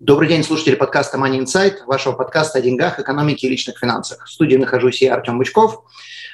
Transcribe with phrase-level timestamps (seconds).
[0.00, 4.24] Добрый день, слушатели подкаста Money Insight, вашего подкаста о деньгах, экономике и личных финансах.
[4.24, 5.84] В студии нахожусь я, Артем Бычков.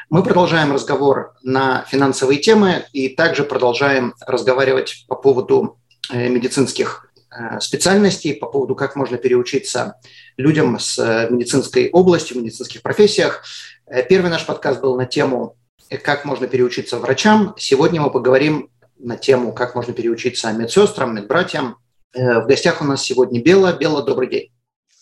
[0.09, 5.81] Мы продолжаем разговор на финансовые темы и также продолжаем разговаривать по поводу
[6.13, 9.97] э, медицинских э, специальностей, по поводу, как можно переучиться
[10.37, 13.43] людям с э, медицинской областью, в медицинских профессиях.
[14.09, 15.57] Первый наш подкаст был на тему
[16.05, 17.53] «Как можно переучиться врачам».
[17.59, 21.79] Сегодня мы поговорим на тему «Как можно переучиться медсестрам, медбратьям,
[22.17, 23.73] в гостях у нас сегодня Бела.
[23.73, 24.49] Бела, добрый день.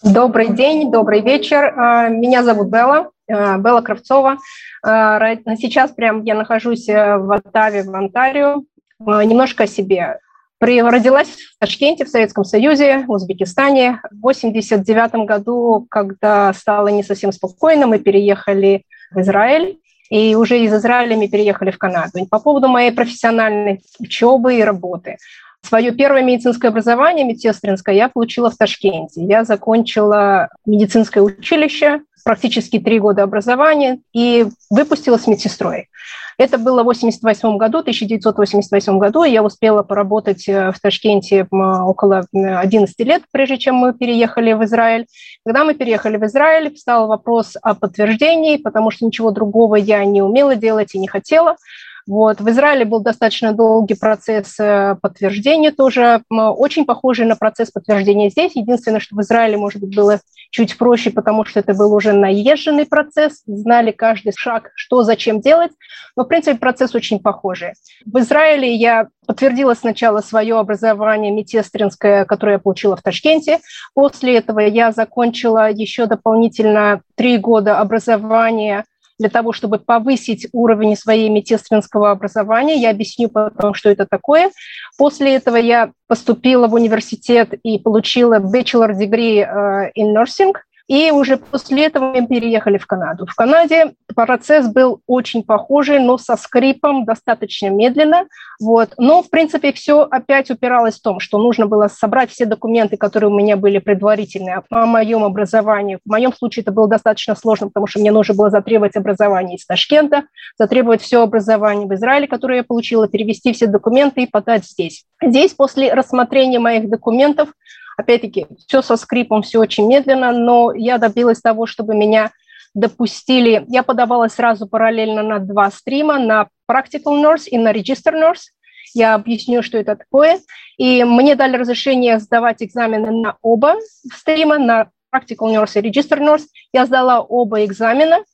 [0.02, 1.72] Добрый день, добрый вечер.
[1.76, 4.36] А, меня зовут Белла, э, Белла Кравцова.
[4.82, 8.62] Сейчас прям я нахожусь э, в Оттаве, в Онтарио.
[8.98, 10.18] Немножко о себе.
[10.60, 14.00] Родилась в Ташкенте, в Советском Союзе, в Узбекистане.
[14.10, 19.78] В 89 году, когда стало не совсем спокойно, мы переехали в Израиль.
[20.10, 22.26] И уже из Израиля мы переехали в Канаду.
[22.30, 25.16] По поводу моей профессиональной учебы и работы.
[25.64, 29.24] Свое первое медицинское образование, медсестринское, я получила в Ташкенте.
[29.24, 35.88] Я закончила медицинское училище, практически три года образования, и выпустилась медсестрой.
[36.36, 39.22] Это было в 1988 году, 1988 году.
[39.22, 45.06] Я успела поработать э, в Ташкенте около 11 лет, прежде чем мы переехали в Израиль.
[45.46, 50.22] Когда мы переехали в Израиль, встал вопрос о подтверждении, потому что ничего другого я не
[50.22, 51.56] умела делать и не хотела.
[52.06, 52.40] Вот.
[52.40, 58.52] В Израиле был достаточно долгий процесс э, подтверждения тоже, очень похожий на процесс подтверждения здесь.
[58.54, 62.86] Единственное, что в Израиле, может быть, было чуть проще, потому что это был уже наезженный
[62.86, 65.72] процесс, знали каждый шаг, что зачем делать,
[66.14, 67.72] но, в принципе, процесс очень похожий.
[68.04, 73.60] В Израиле я подтвердила сначала свое образование медсестринское, которое я получила в Ташкенте.
[73.94, 78.84] После этого я закончила еще дополнительно три года образования
[79.18, 82.80] для того, чтобы повысить уровень своей медсестринского образования.
[82.80, 84.50] Я объясню потом, что это такое.
[84.98, 90.54] После этого я поступила в университет и получила bachelor degree э, in nursing–
[90.86, 93.26] и уже после этого мы переехали в Канаду.
[93.26, 98.26] В Канаде процесс был очень похожий, но со скрипом, достаточно медленно.
[98.60, 98.90] Вот.
[98.98, 103.30] Но, в принципе, все опять упиралось в том, что нужно было собрать все документы, которые
[103.30, 105.98] у меня были предварительные о моем образовании.
[106.04, 109.64] В моем случае это было достаточно сложно, потому что мне нужно было затребовать образование из
[109.64, 110.24] Ташкента,
[110.58, 115.04] затребовать все образование в Израиле, которое я получила, перевести все документы и подать здесь.
[115.22, 117.48] Здесь после рассмотрения моих документов
[117.96, 122.32] Опять-таки, все со скрипом, все очень медленно, но я добилась того, чтобы меня
[122.74, 123.64] допустили.
[123.68, 128.50] Я подавалась сразу параллельно на два стрима, на Practical Nurse и на Register Nurse.
[128.94, 130.40] Я объясню, что это такое.
[130.76, 133.76] И мне дали разрешение сдавать экзамены на оба
[134.12, 136.44] стрима, на Practical Nurse и Register Nurse.
[136.72, 138.24] Я сдала оба экзамена,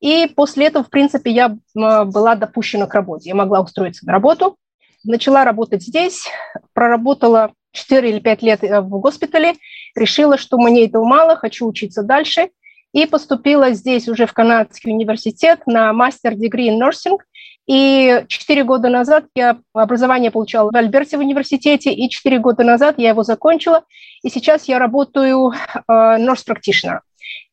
[0.00, 3.30] и после этого, в принципе, я была допущена к работе.
[3.30, 4.56] Я могла устроиться на работу.
[5.04, 6.28] Начала работать здесь,
[6.72, 9.54] проработала 4 или 5 лет э, в госпитале,
[9.94, 12.50] решила, что мне этого мало, хочу учиться дальше,
[12.92, 17.18] и поступила здесь уже в Канадский университет на мастер-дегри in nursing.
[17.66, 22.94] И 4 года назад я образование получала в Альберте в университете, и 4 года назад
[22.98, 23.84] я его закончила,
[24.22, 27.00] и сейчас я работаю э, nurse practitioner.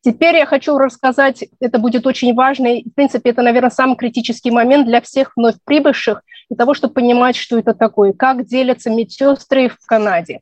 [0.00, 4.50] Теперь я хочу рассказать, это будет очень важно, и, в принципе, это, наверное, самый критический
[4.50, 9.68] момент для всех вновь прибывших, для того, чтобы понимать, что это такое, как делятся медсестры
[9.68, 10.40] в Канаде.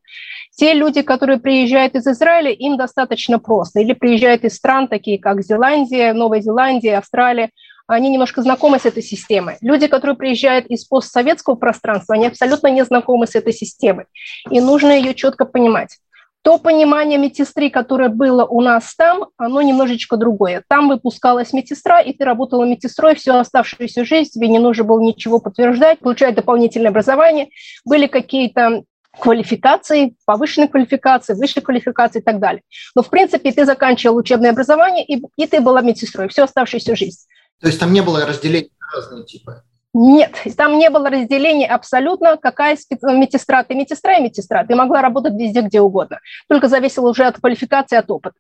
[0.57, 3.81] Те люди, которые приезжают из Израиля, им достаточно просто.
[3.81, 7.51] Или приезжают из стран, такие как Зеландия, Новая Зеландия, Австралия,
[7.87, 9.57] они немножко знакомы с этой системой.
[9.61, 14.07] Люди, которые приезжают из постсоветского пространства, они абсолютно не знакомы с этой системой.
[14.51, 15.99] И нужно ее четко понимать
[16.45, 20.63] то понимание медсестры, которое было у нас там, оно немножечко другое.
[20.69, 25.39] Там выпускалась медсестра, и ты работала медсестрой всю оставшуюся жизнь, тебе не нужно было ничего
[25.39, 27.49] подтверждать, получать дополнительное образование.
[27.87, 28.85] Были какие-то
[29.19, 32.61] квалификации, повышенной квалификации, высшей квалификации и так далее.
[32.95, 37.21] Но, в принципе, ты заканчивал учебное образование, и, и ты была медсестрой всю оставшуюся жизнь.
[37.63, 39.63] То есть там не было разделения на разные типы?
[39.97, 43.63] Нет, там не было разделения абсолютно, какая медсестра.
[43.63, 44.65] Ты медсестра и медсестра.
[44.65, 46.19] Ты могла работать везде, где угодно.
[46.49, 48.35] Только зависело уже от квалификации, от опыта.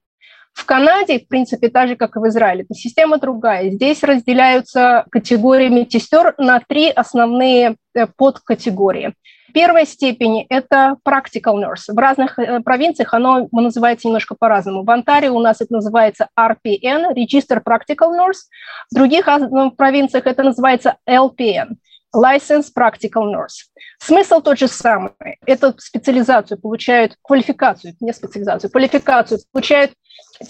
[0.52, 3.70] В Канаде, в принципе, так же, как и в Израиле, система другая.
[3.70, 9.14] Здесь разделяются категории медсестер на три основные э, подкатегории.
[9.54, 11.86] Первой степени это practical nurse.
[11.88, 14.82] В разных э, провинциях оно называется немножко по-разному.
[14.82, 18.50] В Онтарио у нас это называется RPN, Register Practical Nurse.
[18.90, 21.76] В других ну, провинциях это называется LPN,
[22.14, 23.70] License Practical Nurse.
[23.98, 25.12] Смысл тот же самый.
[25.46, 29.92] Эту специализацию получают, квалификацию, не специализацию, квалификацию получают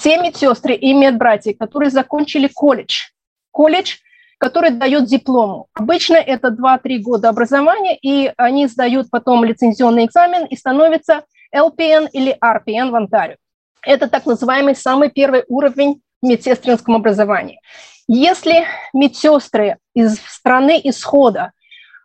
[0.00, 3.10] те медсестры и медбратья, которые закончили колледж.
[3.50, 3.98] Колледж,
[4.44, 5.66] который дает диплом.
[5.72, 11.24] Обычно это 2-3 года образования, и они сдают потом лицензионный экзамен и становятся
[11.54, 13.36] LPN или RPN в Онтарио.
[13.80, 17.58] Это так называемый самый первый уровень в медсестринском образовании.
[18.06, 21.52] Если медсестры из страны исхода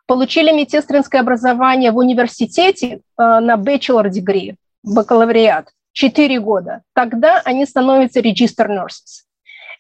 [0.07, 8.21] получили медсестринское образование в университете э, на bachelor degree, бакалавриат, 4 года, тогда они становятся
[8.21, 9.25] register nurses.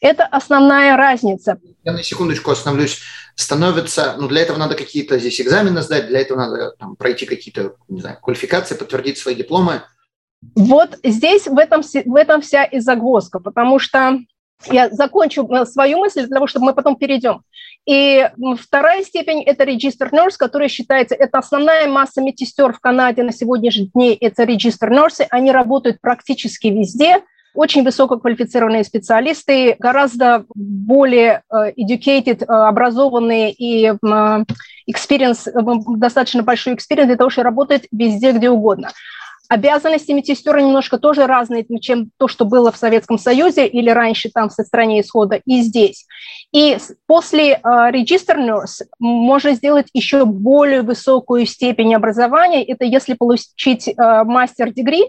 [0.01, 1.57] Это основная разница.
[1.83, 2.99] Я на секундочку остановлюсь.
[3.35, 7.75] Становится, ну для этого надо какие-то здесь экзамены сдать, для этого надо там, пройти какие-то,
[7.87, 9.83] не знаю, квалификации, подтвердить свои дипломы.
[10.55, 14.19] Вот здесь в этом, в этом вся и загвоздка, потому что
[14.67, 17.43] я закончу э, свою мысль для того, чтобы мы потом перейдем.
[17.85, 18.29] И
[18.59, 23.89] вторая степень– это register nurse, который считается, это основная масса медсестер в Канаде на сегодняшний
[23.95, 27.23] день, это register nurse, они работают практически везде,
[27.53, 33.91] очень высококвалифицированные специалисты, гораздо более э, educated, э, образованные и
[34.89, 35.49] experience,
[35.97, 38.91] достаточно большой experience для того, чтобы работать везде, где угодно.
[39.49, 44.49] Обязанности медсестер немножко тоже разные, чем то, что было в Советском Союзе или раньше там
[44.49, 46.05] в стране исхода и здесь.
[46.51, 52.63] И после uh, Register Nurse можно сделать еще более высокую степень образования.
[52.63, 55.05] Это если получить uh, мастер-дегри,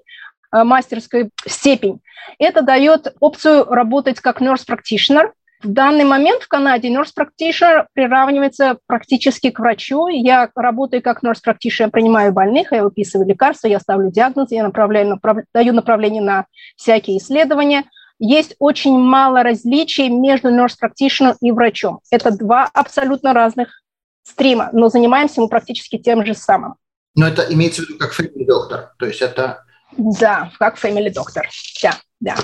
[0.55, 2.01] uh, мастерскую степень.
[2.39, 5.31] Это дает опцию работать как nurse practitioner,
[5.63, 10.09] в данный момент в Канаде nurse practitioner приравнивается практически к врачу.
[10.09, 15.09] Я работаю как nurse practitioner, принимаю больных, я выписываю лекарства, я ставлю диагноз, я направляю,
[15.09, 15.39] направ...
[15.53, 17.85] даю направление на всякие исследования.
[18.19, 22.01] Есть очень мало различий между nurse practitioner и врачом.
[22.11, 23.83] Это два абсолютно разных
[24.23, 26.77] стрима, но занимаемся мы практически тем же самым.
[27.15, 29.65] Но это имеется в виду как family доктор, то есть это...
[29.97, 31.49] Да, как family доктор,
[31.83, 31.93] да.
[32.21, 32.35] Да.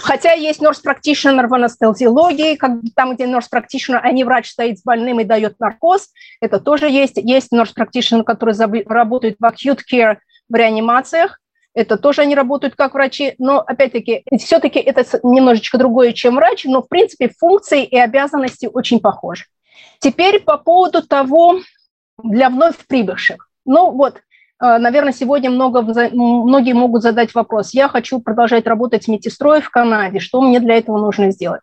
[0.00, 4.78] Хотя есть nurse practitioner в анестезиологии, как, там, где nurse practitioner, а не врач стоит
[4.78, 6.08] с больным и дает наркоз,
[6.40, 7.18] это тоже есть.
[7.18, 8.56] Есть nurse practitioner, которые
[8.86, 10.16] работают в acute care
[10.48, 11.38] в реанимациях,
[11.76, 16.80] это тоже они работают как врачи, но опять-таки все-таки это немножечко другое, чем врач, но
[16.80, 19.44] в принципе функции и обязанности очень похожи.
[19.98, 21.60] Теперь по поводу того,
[22.24, 23.50] для вновь прибывших.
[23.66, 24.22] Ну вот,
[24.60, 27.74] наверное, сегодня много, многие могут задать вопрос.
[27.74, 30.18] Я хочу продолжать работать медсестрой в Канаде.
[30.18, 31.60] Что мне для этого нужно сделать?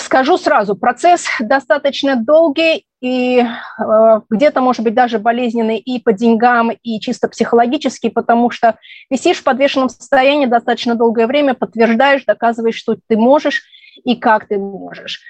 [0.00, 6.72] Скажу сразу, процесс достаточно долгий и э, где-то, может быть, даже болезненный и по деньгам,
[6.72, 8.76] и чисто психологически, потому что
[9.08, 13.62] висишь в подвешенном состоянии достаточно долгое время, подтверждаешь, доказываешь, что ты можешь
[14.04, 15.20] и как ты можешь.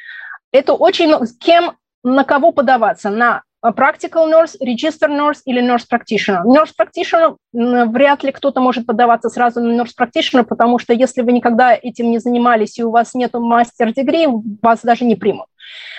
[0.50, 1.14] Это очень...
[1.38, 3.11] Кем, на кого подаваться?
[3.11, 6.44] На practical nurse, register nurse или nurse practitioner.
[6.44, 11.32] Nurse practitioner вряд ли кто-то может подаваться сразу на nurse practitioner, потому что если вы
[11.32, 14.26] никогда этим не занимались и у вас нет мастер дегри,
[14.62, 15.46] вас даже не примут.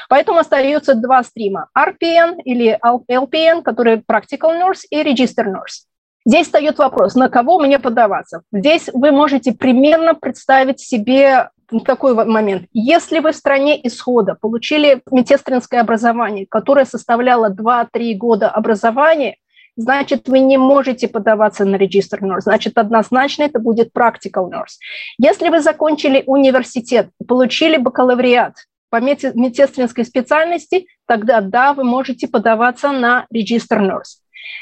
[0.09, 1.67] Поэтому остается два стрима.
[1.77, 5.85] RPN или LPN, который practical nurse, и register nurse.
[6.25, 8.41] Здесь встает вопрос, на кого мне подаваться.
[8.51, 11.49] Здесь вы можете примерно представить себе
[11.85, 12.67] такой момент.
[12.73, 19.37] Если вы в стране исхода получили медсестринское образование, которое составляло 2-3 года образования,
[19.75, 22.41] значит, вы не можете подаваться на регистр nurse.
[22.41, 24.77] Значит, однозначно это будет practical nurse.
[25.17, 28.55] Если вы закончили университет, получили бакалавриат
[28.89, 34.19] по медсестринской специальности, тогда да, вы можете подаваться на регистр nurse.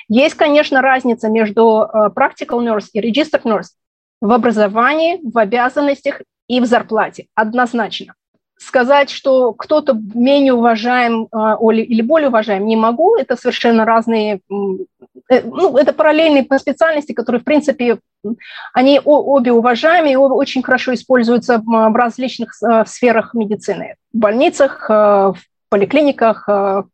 [0.09, 3.69] Есть, конечно, разница между э, practical nurse и registered nurse
[4.21, 8.13] в образовании, в обязанностях и в зарплате, однозначно.
[8.59, 13.15] Сказать, что кто-то менее уважаем а, или более уважаем, не могу.
[13.15, 14.39] Это совершенно разные,
[15.29, 17.99] э, ну, это параллельные по специальности, которые, в принципе,
[18.73, 23.95] они обе уважаемые, и очень хорошо используются в различных э, сферах медицины.
[24.11, 25.37] В больницах, в
[25.69, 26.87] поликлиниках, в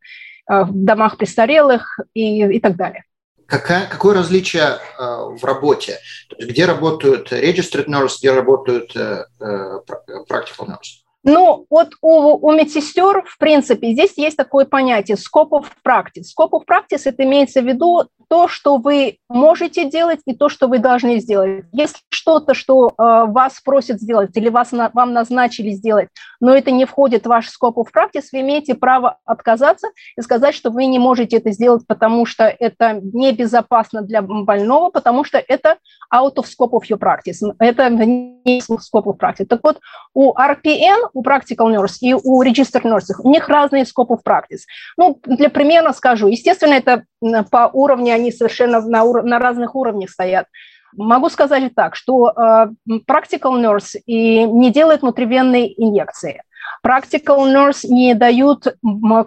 [0.48, 3.06] домах престарелых и, и так далее.
[3.54, 6.00] Какая, какое различие э, в работе?
[6.28, 9.80] То есть где работают registered nurse, где работают э, э,
[10.28, 11.04] practical nurse?
[11.24, 16.24] Ну, вот у, у медсестер, в принципе, здесь есть такое понятие scope of practice.
[16.36, 20.68] Scope of practice– это имеется в виду то, что вы можете делать, и то, что
[20.68, 21.66] вы должны сделать.
[21.72, 26.72] Если что-то, что э, вас просят сделать или вас, на, вам назначили сделать, но это
[26.72, 29.88] не входит в ваш scope of practice, вы имеете право отказаться
[30.18, 35.24] и сказать, что вы не можете это сделать, потому что это небезопасно для больного, потому
[35.24, 35.78] что это
[36.14, 37.40] out of scope of your practice.
[37.60, 39.46] Это не scope of practice.
[39.46, 39.80] Так вот,
[40.14, 44.62] у RPN, у practical nurse и у registered nurses, у них разные scope of practice.
[44.98, 46.28] Ну, для примера скажу.
[46.28, 47.04] Естественно, это
[47.50, 50.48] по уровню, они совершенно на, ур- на разных уровнях стоят.
[50.96, 52.68] Могу сказать так, что э,
[53.10, 56.44] practical nurse и не делает внутривенные инъекции.
[56.86, 58.68] Practical nurse не дают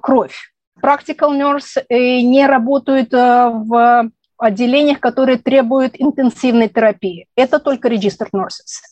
[0.00, 0.52] кровь.
[0.80, 7.26] Practical nurse э, не работают э, в отделениях, которые требуют интенсивной терапии.
[7.36, 8.82] Это только registered nurses.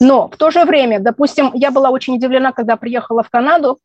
[0.00, 3.80] Но в то же время, допустим, я была очень удивлена, когда приехала в Канаду,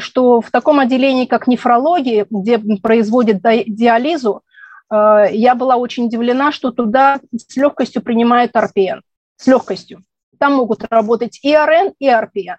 [0.00, 4.42] что в таком отделении, как нефрология, где производят диализу,
[4.90, 9.00] я была очень удивлена, что туда с легкостью принимают RPN.
[9.36, 10.02] С легкостью.
[10.38, 12.56] Там могут работать и RN, и RPN.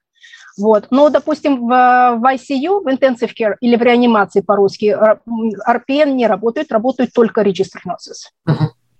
[0.59, 0.88] Вот.
[0.91, 4.95] Но, допустим, в, в ICU, в intensive care или в реанимации по-русски
[5.67, 8.57] RPN не работают, работают только registered nurses.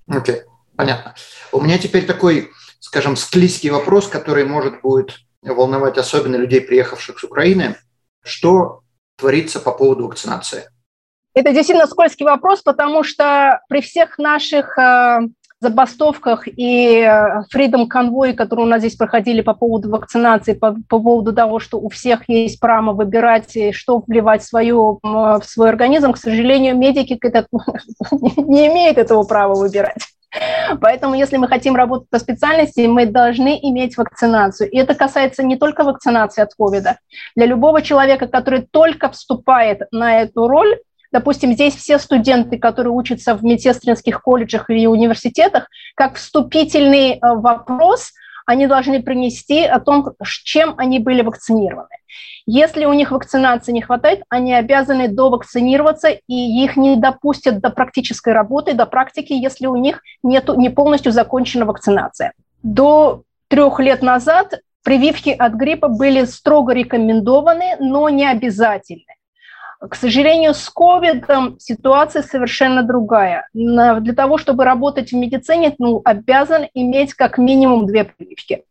[0.08, 0.42] Окей, okay.
[0.76, 1.14] понятно.
[1.52, 7.24] У меня теперь такой, скажем, склизкий вопрос, который может будет волновать особенно людей, приехавших с
[7.26, 7.76] Украины.
[8.24, 8.82] Что
[9.18, 10.70] творится по поводу вакцинации?
[11.40, 15.22] Это действительно скользкий вопрос, потому что при всех наших э,
[15.62, 21.00] забастовках и э, Freedom Convoy, которые у нас здесь проходили по поводу вакцинации, по, по
[21.00, 26.12] поводу того, что у всех есть право выбирать, что вливать в, свою, в свой организм,
[26.12, 27.18] к сожалению, медики
[28.12, 30.10] не имеют этого права выбирать.
[30.82, 34.70] Поэтому, если мы хотим работать по специальности, мы должны иметь вакцинацию.
[34.70, 36.98] И это касается не только вакцинации от ковида.
[37.38, 40.78] Для любого человека, который только вступает на эту роль,
[41.12, 48.12] Допустим, здесь все студенты, которые учатся в медсестринских колледжах или университетах, как вступительный э, вопрос
[48.50, 50.14] они должны принести о том,
[50.44, 51.98] чем они были вакцинированы.
[52.48, 58.34] Если у них вакцинации не хватает, они обязаны довакцинироваться, и их не допустят до практической
[58.34, 62.34] работы, до практики, если у них нет, не полностью закончена вакцинация.
[62.64, 69.19] До трех лет назад прививки от гриппа были строго рекомендованы, но не обязательны.
[69.80, 73.48] К сожалению, с ковидом ситуация совершенно другая.
[73.54, 78.64] Для того, чтобы работать в медицине, ну, обязан иметь как минимум две прививки.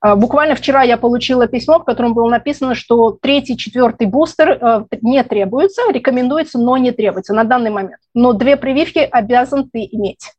[0.00, 4.84] А, буквально вчера я получила письмо, в котором было написано, что третий, четвертый бустер э,
[5.00, 8.00] не требуется, рекомендуется, но не требуется на данный момент.
[8.14, 10.32] Но две прививки обязан ты иметь.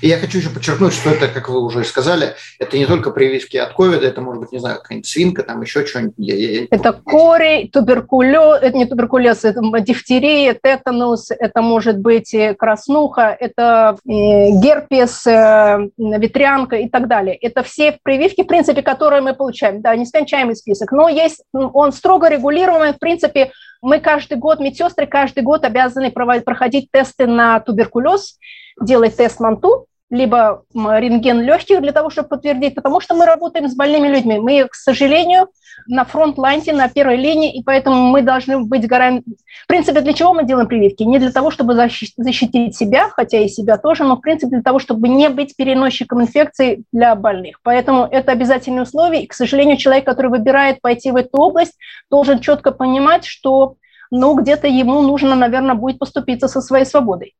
[0.00, 3.56] И я хочу еще подчеркнуть, что это, как вы уже сказали, это не только прививки
[3.56, 6.68] от ковида, это может быть, не знаю, какая-нибудь свинка, там еще что-нибудь.
[6.70, 14.50] Это корей, туберкулез, это не туберкулез, это дифтерия, тетанус, это может быть краснуха, это э,
[14.60, 17.36] герпес, э, ветрянка и так далее.
[17.36, 19.82] Это все прививки, в принципе, которые мы получаем.
[19.82, 20.92] Да, нескончаемый список.
[20.92, 23.50] Но есть, он строго регулируемый, в принципе,
[23.80, 28.36] мы каждый год, медсестры каждый год обязаны проходить тесты на туберкулез,
[28.80, 33.74] делать тест МАНТУ, либо рентген легких для того, чтобы подтвердить, потому что мы работаем с
[33.74, 34.38] больными людьми.
[34.38, 35.48] Мы, к сожалению,
[35.86, 39.36] на фронт-лайне, на первой линии, и поэтому мы должны быть гарантией.
[39.64, 41.02] В принципе, для чего мы делаем прививки?
[41.02, 44.78] Не для того, чтобы защитить себя, хотя и себя тоже, но, в принципе, для того,
[44.78, 47.60] чтобы не быть переносчиком инфекции для больных.
[47.62, 51.76] Поэтому это обязательное условие, и, к сожалению, человек, который выбирает пойти в эту область,
[52.10, 53.74] должен четко понимать, что
[54.10, 57.34] ну, где-то ему нужно, наверное, будет поступиться со своей свободой.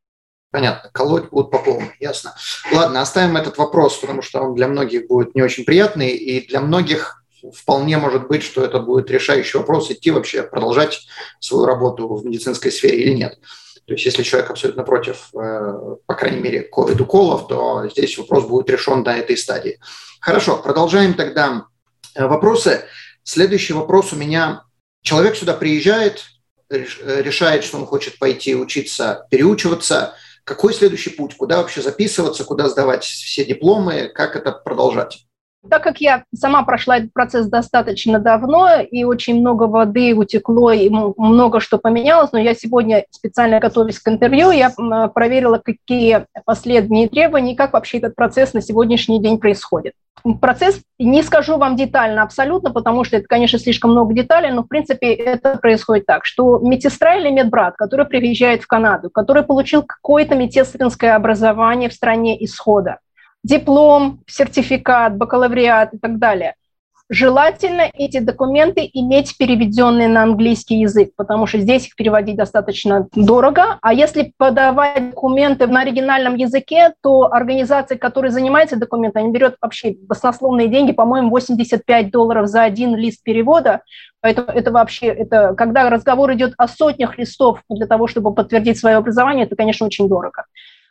[0.50, 2.35] Понятно, колоть будут по полной, ясно.
[2.73, 6.61] Ладно, оставим этот вопрос, потому что он для многих будет не очень приятный, и для
[6.61, 7.23] многих
[7.55, 11.07] вполне может быть, что это будет решающий вопрос, идти вообще, продолжать
[11.38, 13.38] свою работу в медицинской сфере или нет.
[13.87, 18.71] То есть если человек абсолютно против, э, по крайней мере, ковид-уколов, то здесь вопрос будет
[18.71, 19.78] решен до этой стадии.
[20.21, 21.67] Хорошо, продолжаем тогда
[22.14, 22.85] э, вопросы.
[23.23, 24.64] Следующий вопрос у меня.
[25.02, 26.25] Человек сюда приезжает,
[26.71, 30.14] решает, что он хочет пойти учиться, переучиваться–
[30.49, 31.37] какой следующий путь?
[31.37, 35.27] Куда вообще записываться, куда сдавать все дипломы, как это продолжать?
[35.69, 40.88] Так как я сама прошла этот процесс достаточно давно, и очень много воды утекло, и
[40.88, 44.71] много что поменялось, но я сегодня, специально готовясь к интервью, я
[45.09, 49.95] проверила, какие последние требования и как вообще этот процесс на сегодняшний день происходит.
[50.41, 54.69] Процесс, не скажу вам детально абсолютно, потому что это, конечно, слишком много деталей, но, в
[54.69, 60.35] принципе, это происходит так, что медсестра или медбрат, который приезжает в Канаду, который получил какое-то
[60.35, 62.99] медсестринское образование в стране исхода,
[63.45, 66.54] диплом, сертификат, бакалавриат и так далее,
[67.11, 73.78] желательно эти документы иметь переведенные на английский язык, потому что здесь их переводить достаточно дорого.
[73.80, 80.68] А если подавать документы на оригинальном языке, то организация, которая занимается документами, берет вообще баснословные
[80.68, 83.83] деньги, по-моему, 85 долларов за один лист перевода.
[84.21, 88.97] Поэтому это вообще, это, когда разговор идет о сотнях листов для того, чтобы подтвердить свое
[88.97, 90.45] образование, это, конечно, очень дорого.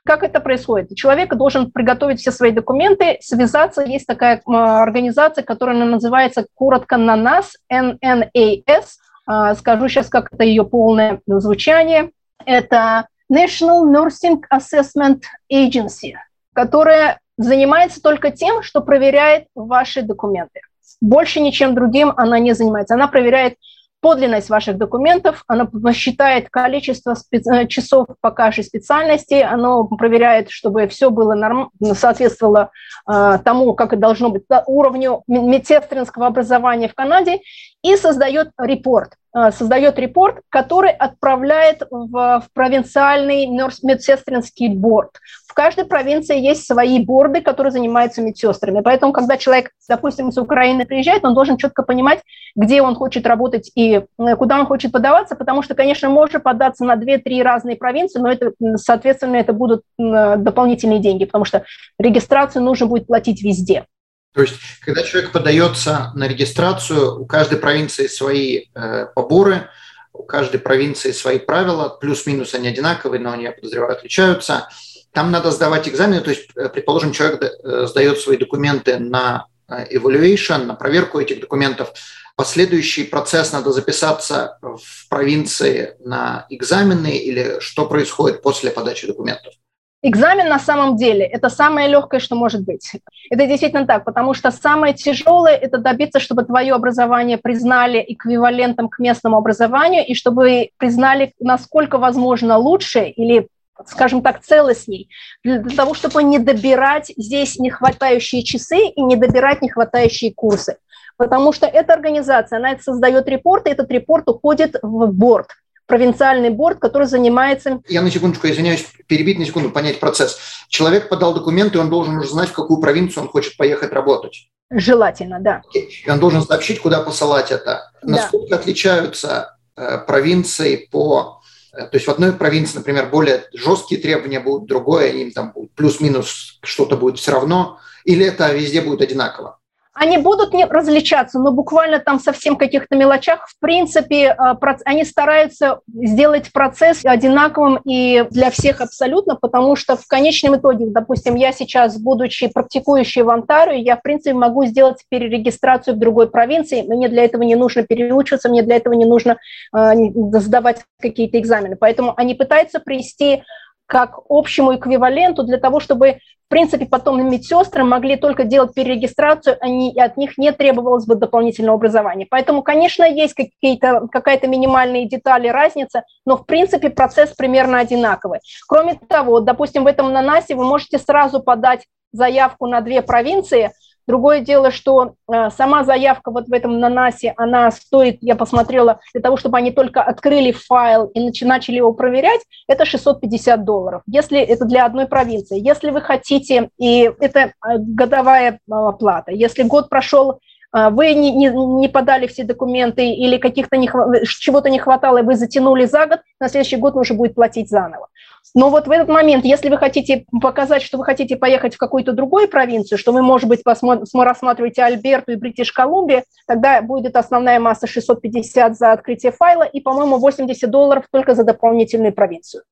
[0.07, 0.95] Как это происходит?
[0.95, 3.81] Человек должен приготовить все свои документы, связаться.
[3.81, 8.85] Есть такая организация, которая называется коротко на нас, NNAS.
[9.25, 12.11] А, скажу сейчас, как это ее полное звучание.
[12.45, 16.13] Это National Nursing Assessment Agency,
[16.53, 20.61] которая занимается только тем, что проверяет ваши документы.
[21.01, 22.93] Больше ничем другим она не занимается.
[22.93, 23.55] Она проверяет
[24.01, 30.87] подлинность ваших документов, оно посчитает количество специ- э, часов по каждой специальности, оно проверяет, чтобы
[30.87, 32.71] все было норм- соответствовало
[33.09, 37.39] э, тому, как это должно быть, уровню медсестринского образования в Канаде,
[37.83, 39.13] и создает репорт.
[39.37, 45.19] Э, создает репорт, который отправляет в, в провинциальный медсестринский борт.
[45.47, 48.81] В каждой провинции есть свои борды, которые занимаются медсестрами.
[48.81, 52.21] Поэтому, когда человек, допустим, из Украины приезжает, он должен четко понимать,
[52.55, 56.83] где он хочет работать и э, куда он хочет подаваться, потому что, конечно, можно податься
[56.83, 61.63] на 2-3 разные провинции, но это, соответственно, это будут дополнительные деньги, потому что
[61.99, 63.85] регистрацию нужно будет платить везде.
[64.33, 69.69] То есть, когда человек подается на регистрацию, у каждой провинции свои э, поборы,
[70.13, 74.67] у каждой провинции свои правила, плюс-минус они одинаковые, но они, я подозреваю, отличаются.
[75.11, 79.97] Там надо сдавать экзамены, то есть, э, предположим, человек э, сдает свои документы на э,
[79.97, 81.93] evaluation, на проверку этих документов.
[82.35, 89.55] Последующий процесс надо записаться в провинции на экзамены или что происходит после подачи документов?
[90.03, 92.91] Экзамен на самом деле– это самое легкое, что может быть.
[93.31, 98.99] Это действительно так, потому что самое тяжелое– это добиться, чтобы твое образование признали эквивалентом к
[98.99, 103.47] местному образованию, и чтобы признали, насколько возможно, лучше или
[103.85, 105.07] скажем так, целостней,
[105.43, 110.77] для того, чтобы не добирать здесь нехватающие часы и не добирать нехватающие курсы.
[111.15, 115.49] Потому что эта организация, она создает репорт, и этот репорт уходит в борт
[115.87, 117.81] провинциальный борт, который занимается...
[117.87, 120.37] Я на секундочку извиняюсь, перебить на секунду, понять процесс.
[120.67, 124.49] Человек подал документы, он должен уже знать, в какую провинцию он хочет поехать работать.
[124.69, 125.61] Желательно, да.
[125.73, 127.89] И он должен сообщить, куда посылать это.
[128.03, 128.55] Насколько да.
[128.57, 131.41] отличаются э, провинции по...
[131.73, 135.53] Э, то есть в одной провинции, например, более жесткие требования будут, в другой им там
[135.75, 139.56] плюс-минус что-то будет все равно, или это везде будет одинаково?
[139.99, 143.47] Они будут не различаться, но буквально там совсем каких-то мелочах.
[143.47, 150.05] В принципе, э, они стараются сделать процесс одинаковым и для всех абсолютно, потому что в
[150.05, 155.95] конечном итоге, допустим, я сейчас, будучи практикующей в Онтарио, я, в принципе, могу сделать перерегистрацию
[155.95, 156.83] в другой провинции.
[156.83, 159.37] Мне для этого не нужно переучиваться, мне для этого не нужно
[159.75, 159.93] э,
[160.33, 161.75] сдавать какие-то экзамены.
[161.75, 163.43] Поэтому они пытаются привести
[163.87, 169.93] как общему эквиваленту для того, чтобы в принципе, потом медсестры могли только делать перерегистрацию, они,
[169.99, 172.25] от них не требовалось бы дополнительного образования.
[172.29, 178.39] Поэтому, конечно, есть какие-то, какая-то минимальные детали, разница, но, в принципе, процесс примерно одинаковый.
[178.65, 183.71] Кроме того, допустим, в этом нанасе вы можете сразу подать заявку на две провинции–
[184.07, 189.21] Другое дело, что э, сама заявка вот в этом нанасе, она стоит, я посмотрела, для
[189.21, 194.63] того, чтобы они только открыли файл и начали его проверять, это 650 долларов, если это
[194.63, 195.59] для одной провинции.
[195.59, 198.57] Если вы хотите, и это э, годовая э,
[198.97, 200.39] плата, если год прошел
[200.73, 203.89] вы не, не, не подали все документы или каких-то не,
[204.25, 208.09] чего-то не хватало, и вы затянули за год, на следующий год нужно будет платить заново.
[208.53, 212.13] Но вот в этот момент, если вы хотите показать, что вы хотите поехать в какую-то
[212.13, 217.87] другую провинцию, что вы, может быть, рассматриваете Альберту и Бритиш Колумбия, тогда будет основная масса
[217.87, 222.63] 650 за открытие файла и, по-моему, 80 долларов только за дополнительную провинцию.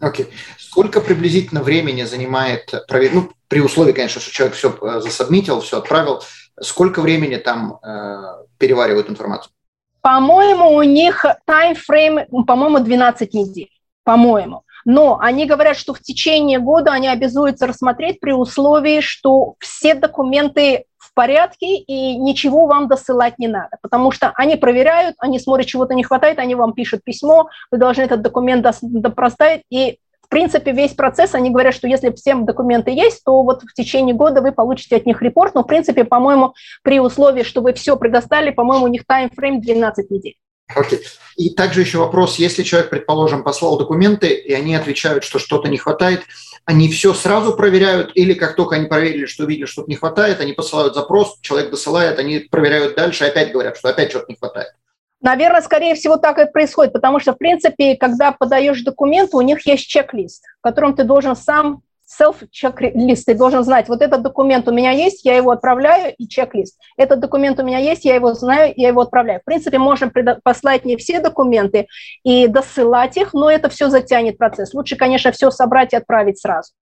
[0.00, 0.24] Окей.
[0.24, 0.28] Okay.
[0.58, 2.72] Сколько приблизительно времени занимает,
[3.12, 6.22] ну, при условии, конечно, что человек все э, засобмитил, все отправил,
[6.60, 9.52] сколько времени там э, переваривают информацию?
[10.00, 13.70] По-моему, у них таймфрейм, по-моему, 12 недель,
[14.04, 14.64] по-моему.
[14.84, 20.86] Но они говорят, что в течение года они обязуются рассмотреть при условии, что все документы
[20.98, 25.94] в порядке и ничего вам досылать не надо, потому что они проверяют, они смотрят, чего-то
[25.94, 29.98] не хватает, они вам пишут письмо, вы должны этот документ допроставить, и
[30.32, 34.40] принципе весь процесс, они говорят, что если все документы есть, то вот в течение года
[34.40, 38.50] вы получите от них репорт, но в принципе, по-моему, при условии, что вы все предоставили,
[38.50, 40.36] по-моему, у них таймфрейм 12 недель.
[40.74, 41.00] Окей.
[41.00, 41.02] Okay.
[41.36, 45.76] И также еще вопрос, если человек, предположим, послал документы, и они отвечают, что что-то не
[45.76, 46.22] хватает,
[46.64, 50.54] они все сразу проверяют, или как только они проверили, что видели, что-то не хватает, они
[50.54, 54.72] посылают запрос, человек досылает, они проверяют дальше, опять говорят, что опять что-то не хватает.
[55.22, 59.64] Наверное, скорее всего, так и происходит, потому что, в принципе, когда подаешь документы, у них
[59.66, 61.82] есть чек-лист, в ты должен сам
[62.20, 63.26] self-чек-лист.
[63.26, 66.78] Ты должен знать, вот этот документ у меня есть, я его отправляю, и чек-лист.
[66.96, 69.40] Этот документ у меня есть, я его знаю, я его отправляю.
[69.40, 71.86] В принципе, можем послать не все документы
[72.22, 74.74] и досылать их, но это все затянет процесс.
[74.74, 76.72] Лучше, конечно, все собрать и отправить сразу.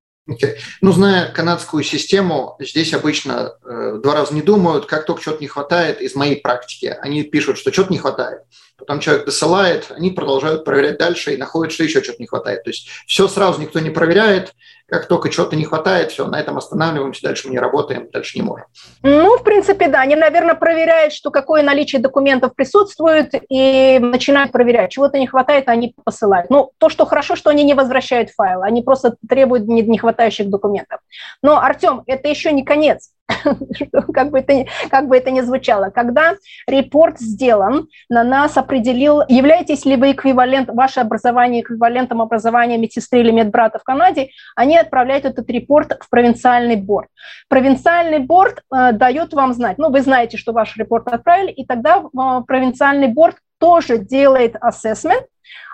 [0.81, 5.49] Ну, зная канадскую систему, здесь обычно э, два раза не думают, как только что-то не
[5.49, 6.97] хватает, из моей практики.
[7.01, 8.43] Они пишут, что что-то не хватает.
[8.77, 12.65] Потом человек досылает, они продолжают проверять дальше и находят, что еще что-то не хватает.
[12.65, 14.55] То есть все сразу никто не проверяет,
[14.91, 18.43] как только чего-то не хватает, все, на этом останавливаемся, дальше мы не работаем, дальше не
[18.43, 18.67] можем.
[19.03, 20.01] Ну, в принципе, да.
[20.01, 24.91] Они, наверное, проверяют, что какое наличие документов присутствует, и начинают проверять.
[24.91, 26.51] Чего-то не хватает, они посылают.
[26.51, 31.01] Ну, то, что хорошо, что они не возвращают файл, они просто требуют не хватающих документов.
[31.43, 33.11] Но, Артем, это еще не конец.
[34.13, 35.91] как, бы это, как бы это ни звучало.
[35.91, 36.35] Когда
[36.67, 43.31] репорт сделан, на нас определил, являетесь ли вы эквивалент, ваше образование эквивалентом образования медсестры или
[43.31, 47.09] медбрата в Канаде, они отправляют этот репорт в провинциальный борт.
[47.49, 51.99] Провинциальный борт э, дает вам знать, ну, вы знаете, что ваш репорт отправили, и тогда
[52.03, 54.71] э, провинциальный борт тоже делает Э,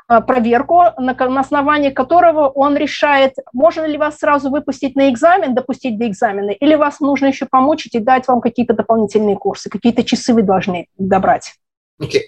[0.07, 5.99] проверку, на, на основании которого он решает, можно ли вас сразу выпустить на экзамен, допустить
[5.99, 10.33] до экзамена, или вас нужно еще помучить и дать вам какие-то дополнительные курсы, какие-то часы
[10.33, 11.55] вы должны добрать.
[12.01, 12.23] Okay.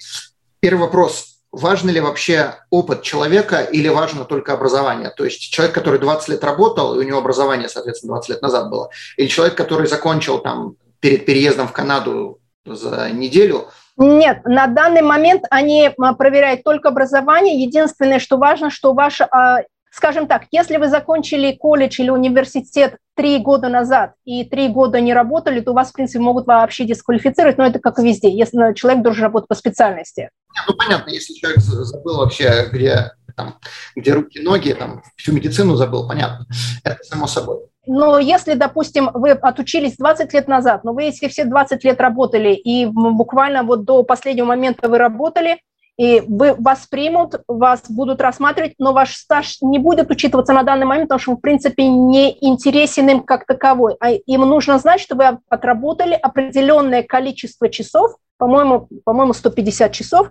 [0.60, 1.36] Первый вопрос.
[1.50, 5.10] Важно ли вообще опыт человека или важно только образование?
[5.10, 8.70] То есть человек, который 20 лет работал, и у него образование, соответственно, 20 лет назад
[8.70, 15.02] было, или человек, который закончил там перед переездом в Канаду за неделю, нет, на данный
[15.02, 17.62] момент они проверяют только образование.
[17.62, 23.38] Единственное, что важно, что ваше, а, скажем так, если вы закончили колледж или университет три
[23.38, 27.66] года назад и три года не работали, то вас, в принципе, могут вообще дисквалифицировать, но
[27.66, 30.30] это как и везде, если человек должен работать по специальности.
[30.66, 33.58] Ну, понятно, если человек забыл вообще, где, там,
[33.96, 36.46] где руки, ноги, там, всю медицину забыл, понятно,
[36.84, 41.44] это само собой но если, допустим, вы отучились 20 лет назад, но вы если все
[41.44, 45.58] 20 лет работали, и буквально вот до последнего момента вы работали,
[45.96, 50.86] и вы, вас примут, вас будут рассматривать, но ваш стаж не будет учитываться на данный
[50.86, 53.96] момент, потому что он, в принципе, не интересен им как таковой.
[53.98, 60.30] А им нужно знать, что вы отработали определенное количество часов, по-моему, по-моему, 150 часов,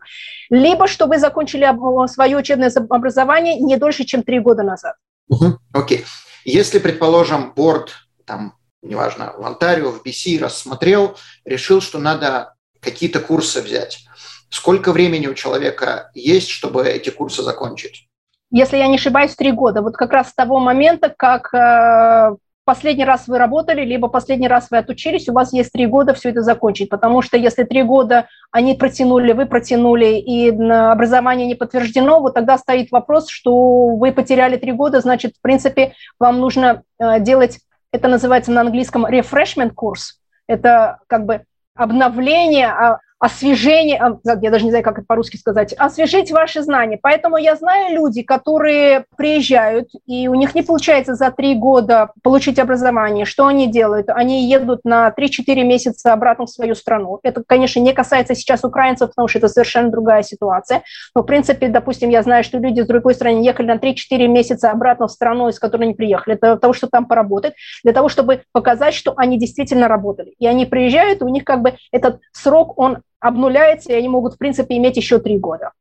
[0.50, 1.68] либо что вы закончили
[2.08, 4.96] свое учебное образование не дольше, чем три года назад.
[5.30, 5.50] Окей.
[5.50, 5.58] Uh-huh.
[5.74, 6.06] Okay.
[6.48, 13.62] Если, предположим, борт, там, неважно, в Онтарио, в BC рассмотрел, решил, что надо какие-то курсы
[13.62, 14.06] взять,
[14.50, 18.08] сколько времени у человека есть, чтобы эти курсы закончить?
[18.50, 19.82] Если я не ошибаюсь, три года.
[19.82, 24.68] Вот как раз с того момента, как э, последний раз вы работали, либо последний раз
[24.70, 26.90] вы отучились, у вас есть три года все это закончить.
[26.90, 32.58] Потому что если три года они протянули, вы протянули, и образование не подтверждено, вот тогда
[32.58, 37.60] стоит вопрос, что вы потеряли три года, значит, в принципе, вам нужно э, делать,
[37.94, 40.20] это называется на английском refreshment курс.
[40.46, 45.74] Это как бы обновление, а, освежение, а, я даже не знаю, как это по-русски сказать,
[45.74, 47.00] освежить ваши знания.
[47.02, 52.60] Поэтому я знаю люди, которые приезжают, и у них не получается за три года получить
[52.60, 53.26] образование.
[53.26, 54.10] Что они делают?
[54.10, 57.20] Они едут на 3-4 месяца обратно в свою страну.
[57.24, 60.84] Это, конечно, не касается сейчас украинцев, потому что это совершенно другая ситуация.
[61.16, 64.70] Но, в принципе, допустим, я знаю, что люди с другой страны ехали на 3-4 месяца
[64.70, 67.54] обратно в страну, из которой они приехали, для того, чтобы там поработать,
[67.84, 70.36] для того, чтобы показать, что они действительно работали.
[70.38, 74.36] И они приезжают, и у них как бы этот срок, он обнуляется, и они могут,
[74.36, 75.72] в принципе, иметь еще три года.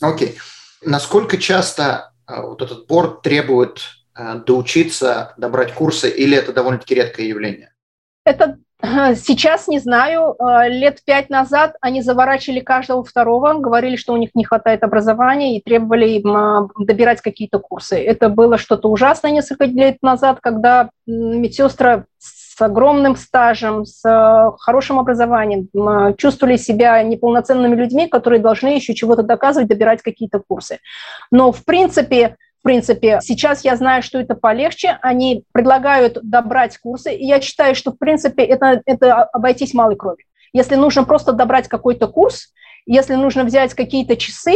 [0.00, 0.28] Окей.
[0.28, 0.38] Okay.
[0.84, 3.80] Насколько часто э, вот этот борт требует
[4.16, 7.72] э, доучиться, добрать курсы, или это довольно-таки редкое явление?
[8.24, 8.58] Это
[9.16, 10.36] Сейчас не знаю.
[10.68, 15.62] Лет пять назад они заворачивали каждого второго, говорили, что у них не хватает образования и
[15.62, 17.96] требовали им добирать какие-то курсы.
[17.96, 22.06] Это было что-то ужасное несколько лет назад, когда медсестры
[22.58, 28.94] с огромным стажем, с э, хорошим образованием, э, чувствовали себя неполноценными людьми, которые должны еще
[28.94, 30.80] чего-то доказывать, добирать какие-то курсы.
[31.30, 34.98] Но в принципе, в принципе, сейчас я знаю, что это полегче.
[35.02, 40.26] Они предлагают добрать курсы, и я считаю, что, в принципе, это, это обойтись малой кровью.
[40.52, 42.52] Если нужно просто добрать какой-то курс,
[42.86, 44.54] если нужно взять какие-то часы,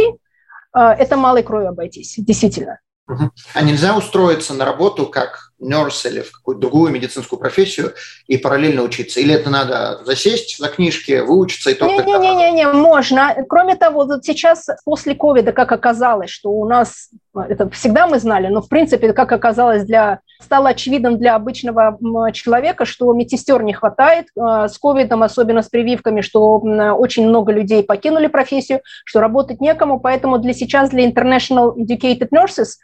[0.75, 2.79] э, это малой кровью обойтись, действительно.
[3.07, 7.93] А нельзя устроиться на работу как nurse или в какую-то другую медицинскую профессию
[8.27, 9.19] и параллельно учиться?
[9.19, 12.03] Или это надо засесть за книжки, выучиться и только...
[12.03, 13.35] Не-не-не, можно.
[13.47, 18.47] Кроме того, вот сейчас после ковида, как оказалось, что у нас, это всегда мы знали,
[18.47, 21.97] но в принципе, как оказалось, для, стало очевидным для обычного
[22.33, 24.27] человека, что медсестер не хватает.
[24.35, 29.99] Э, с ковидом, особенно с прививками, что очень много людей покинули профессию, что работать некому,
[29.99, 32.77] поэтому для сейчас, для International Educated Nurses,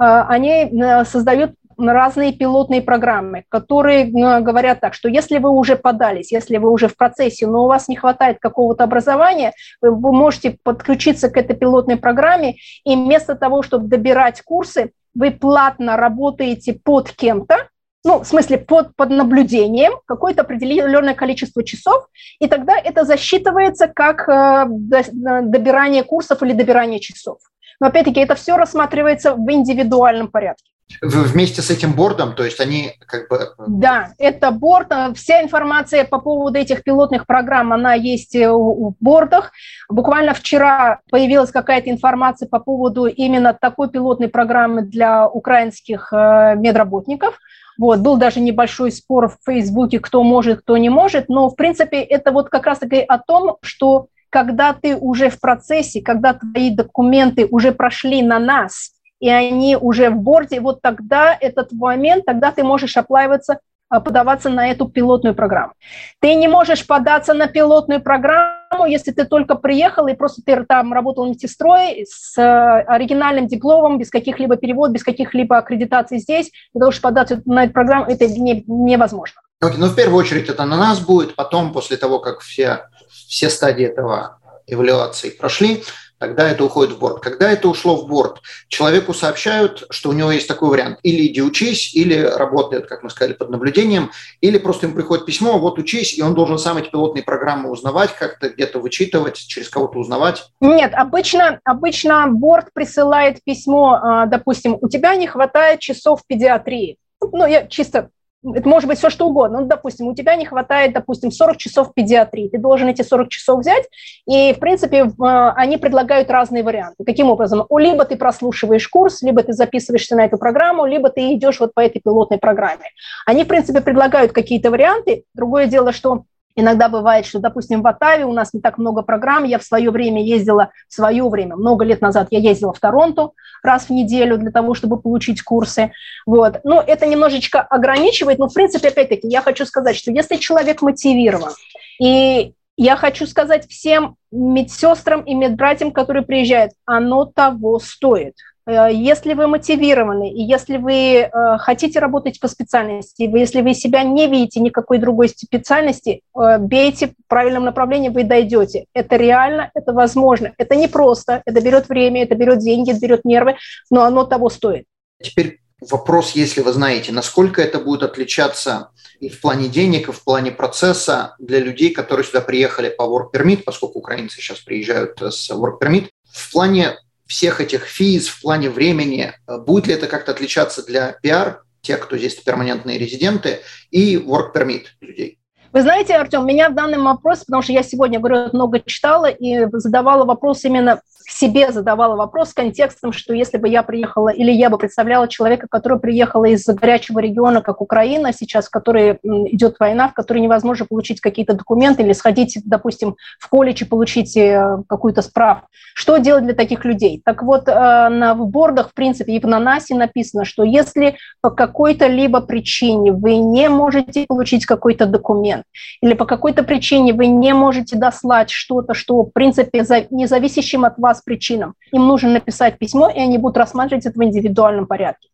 [0.00, 0.72] э, они
[1.04, 6.70] создают разные пилотные программы, которые ну, говорят так, что если вы уже подались, если вы
[6.70, 11.56] уже в процессе, но у вас не хватает какого-то образования, вы, можете подключиться к этой
[11.56, 17.68] пилотной программе, и вместо того, чтобы добирать курсы, вы платно работаете под кем-то,
[18.04, 22.06] ну, в смысле, под, под наблюдением какое-то определенное количество часов,
[22.38, 27.38] и тогда это засчитывается как э, добирание курсов или добирание часов.
[27.80, 30.73] Но опять-таки это все рассматривается в индивидуальном порядке.
[31.00, 33.36] Вместе с этим бордом, то есть они как бы...
[33.36, 34.88] Э, да, это борд.
[34.90, 39.52] Э, вся информация по поводу этих пилотных программ, она есть э, в бордах.
[39.88, 47.38] Буквально вчера появилась какая-то информация по поводу именно такой пилотной программы для украинских медработников.
[47.76, 52.00] Вот, был даже небольшой спор в Фейсбуке, кто может, кто не может, но, в принципе,
[52.02, 57.46] это вот как раз-таки о том, что когда ты уже в процессе, когда твои документы
[57.50, 62.62] уже прошли на нас, и они уже в борде, вот тогда этот момент, тогда ты
[62.62, 63.58] можешь оплаиваться
[63.90, 65.74] а, подаваться на эту пилотную программу.
[66.20, 70.92] Ты не можешь податься на пилотную программу, если ты только приехал и просто ты там
[70.92, 77.14] работал медсестрой с э, оригинальным дипломом, без каких-либо переводов, без каких-либо аккредитаций здесь, того, чтобы
[77.14, 79.40] податься на эту программу, это не, невозможно.
[79.62, 83.48] Okay, ну, в первую очередь это на нас будет, потом, после того, как все, все
[83.48, 85.84] стадии этого эвалюации прошли,
[86.24, 87.20] тогда это уходит в борт.
[87.20, 90.98] Когда это ушло в борт, человеку сообщают, что у него есть такой вариант.
[91.02, 94.10] Или иди учись, или работает, как мы сказали, под наблюдением,
[94.40, 98.14] или просто ему приходит письмо, вот учись, и он должен сам эти пилотные программы узнавать,
[98.18, 100.48] как-то где-то вычитывать, через кого-то узнавать.
[100.60, 106.96] Нет, обычно, обычно борт присылает письмо, а, допустим, у тебя не хватает часов педиатрии.
[107.20, 108.10] Ну, я чисто
[108.54, 109.60] это может быть все что угодно.
[109.60, 113.60] Ну, допустим, у тебя не хватает, допустим, 40 часов педиатрии, ты должен эти 40 часов
[113.60, 113.84] взять,
[114.26, 117.04] и, в принципе, они предлагают разные варианты.
[117.04, 117.66] Каким образом?
[117.76, 121.80] Либо ты прослушиваешь курс, либо ты записываешься на эту программу, либо ты идешь вот по
[121.80, 122.84] этой пилотной программе.
[123.26, 125.24] Они, в принципе, предлагают какие-то варианты.
[125.34, 126.24] Другое дело, что
[126.56, 129.44] Иногда бывает, что, допустим, в Оттаве у нас не так много программ.
[129.44, 133.30] Я в свое время ездила, в свое время, много лет назад я ездила в Торонто
[133.62, 135.92] раз в неделю для того, чтобы получить курсы.
[136.26, 136.60] Вот.
[136.62, 141.52] Но это немножечко ограничивает, но, в принципе, опять-таки, я хочу сказать, что если человек мотивирован,
[142.00, 148.34] и я хочу сказать всем медсестрам и медбратьям, которые приезжают, оно того стоит.
[148.66, 154.02] Э, если вы мотивированы, и если вы э, хотите работать по специальности, если вы себя
[154.02, 158.86] не видите никакой другой специальности, э, бейте в правильном направлении, вы дойдете.
[158.94, 160.52] Это реально, это возможно.
[160.58, 163.56] Это не просто, это берет время, это берет деньги, это берет нервы,
[163.90, 164.84] но оно того стоит.
[165.22, 170.24] Теперь вопрос, если вы знаете, насколько это будет отличаться и в плане денег, и в
[170.24, 175.50] плане процесса для людей, которые сюда приехали по work permit, поскольку украинцы сейчас приезжают с
[175.50, 180.32] work permit, в плане всех этих физ в плане времени, э, будет ли это как-то
[180.32, 183.60] отличаться для пиар, тех, кто здесь перманентные резиденты,
[183.90, 185.38] и work permit людей?
[185.74, 189.66] Вы знаете, Артем, меня в данном вопросе, потому что я сегодня, говорю, много читала и
[189.72, 194.70] задавала вопрос именно себе задавала вопрос с контекстом, что если бы я приехала, или я
[194.70, 200.08] бы представляла человека, который приехал из горячего региона, как Украина сейчас, в которой идет война,
[200.08, 205.22] в которой невозможно получить какие-то документы или сходить, допустим, в колледж и получить э, какую-то
[205.22, 205.68] справку.
[205.94, 207.20] Что делать для таких людей?
[207.24, 211.50] Так вот, э, на, в бордах, в принципе, и в нанасе написано, что если по
[211.50, 215.63] какой-то либо причине вы не можете получить какой-то документ,
[216.00, 221.22] или по какой-то причине вы не можете дослать что-то, что, в принципе, независящим от вас
[221.22, 221.74] причинам.
[221.92, 225.28] Им нужно написать письмо, и они будут рассматривать это в индивидуальном порядке.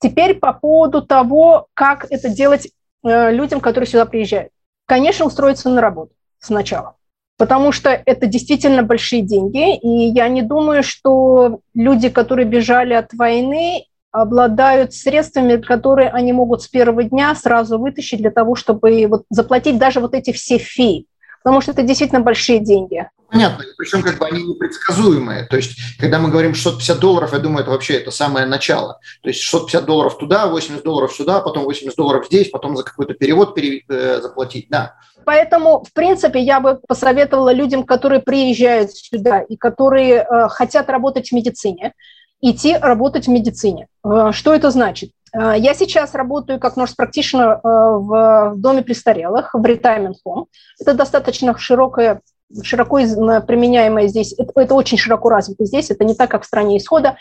[0.00, 2.68] Теперь по поводу того, как это делать
[3.04, 4.50] э, людям, которые сюда приезжают.
[4.86, 6.96] Конечно, устроиться на работу сначала,
[7.38, 13.12] потому что это действительно большие деньги, и я не думаю, что люди, которые бежали от
[13.14, 19.24] войны, обладают средствами, которые они могут с первого дня сразу вытащить для того, чтобы вот
[19.30, 21.06] заплатить даже вот эти все фи,
[21.42, 23.08] потому что это действительно большие деньги.
[23.30, 25.44] Понятно, причем как бы они непредсказуемые.
[25.44, 29.00] То есть, когда мы говорим 650 долларов, я думаю, это вообще это самое начало.
[29.22, 33.14] То есть 650 долларов туда, 80 долларов сюда, потом 80 долларов здесь, потом за какой-то
[33.14, 34.96] перевод пере, э, заплатить, да.
[35.24, 41.30] Поэтому, в принципе, я бы посоветовала людям, которые приезжают сюда и которые э, хотят работать
[41.30, 41.94] в медицине,
[42.42, 43.86] идти работать в медицине.
[44.04, 45.10] Э, что это значит?
[45.32, 50.46] Э, я сейчас работаю как nurse practitioner в доме престарелых, в retirement home.
[50.80, 52.20] Это достаточно широкая
[52.62, 56.76] широко применяемое здесь, это, это очень широко развито здесь, это не так, как в стране
[56.76, 57.16] исхода.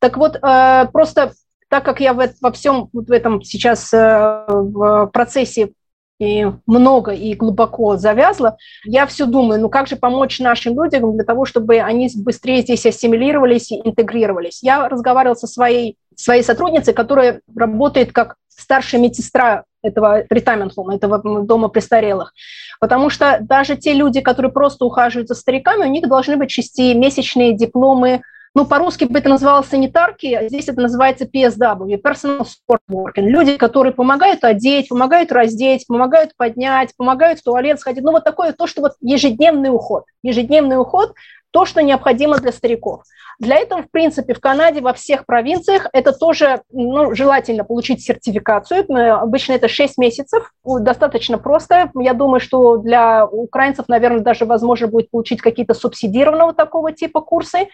[0.00, 1.32] Так вот, просто
[1.68, 5.74] так как я в, во всем вот в этом сейчас в процессе
[6.18, 11.24] и много и глубоко завязла, я все думаю, ну как же помочь нашим людям для
[11.24, 14.62] того, чтобы они быстрее здесь ассимилировались и интегрировались.
[14.62, 21.68] Я разговаривала со своей, своей сотрудницей, которая работает как старшая медсестра этого retirement этого дома
[21.68, 22.32] престарелых.
[22.80, 27.54] Потому что даже те люди, которые просто ухаживают за стариками, у них должны быть шестимесячные
[27.54, 28.22] дипломы
[28.54, 33.26] ну, по-русски бы это называлось санитарки, а здесь это называется PSW, Personal Support Working.
[33.26, 38.04] Люди, которые помогают одеть, помогают раздеть, помогают поднять, помогают в туалет сходить.
[38.04, 40.04] Ну, вот такое то, что вот ежедневный уход.
[40.22, 41.14] Ежедневный уход–
[41.54, 43.04] то, что необходимо для стариков.
[43.38, 48.84] Для этого, в принципе, в Канаде во всех провинциях это тоже ну, желательно получить сертификацию.
[49.14, 51.92] Обычно это 6 месяцев, достаточно просто.
[51.94, 57.68] Я думаю, что для украинцев, наверное, даже возможно будет получить какие-то субсидированного такого типа курсы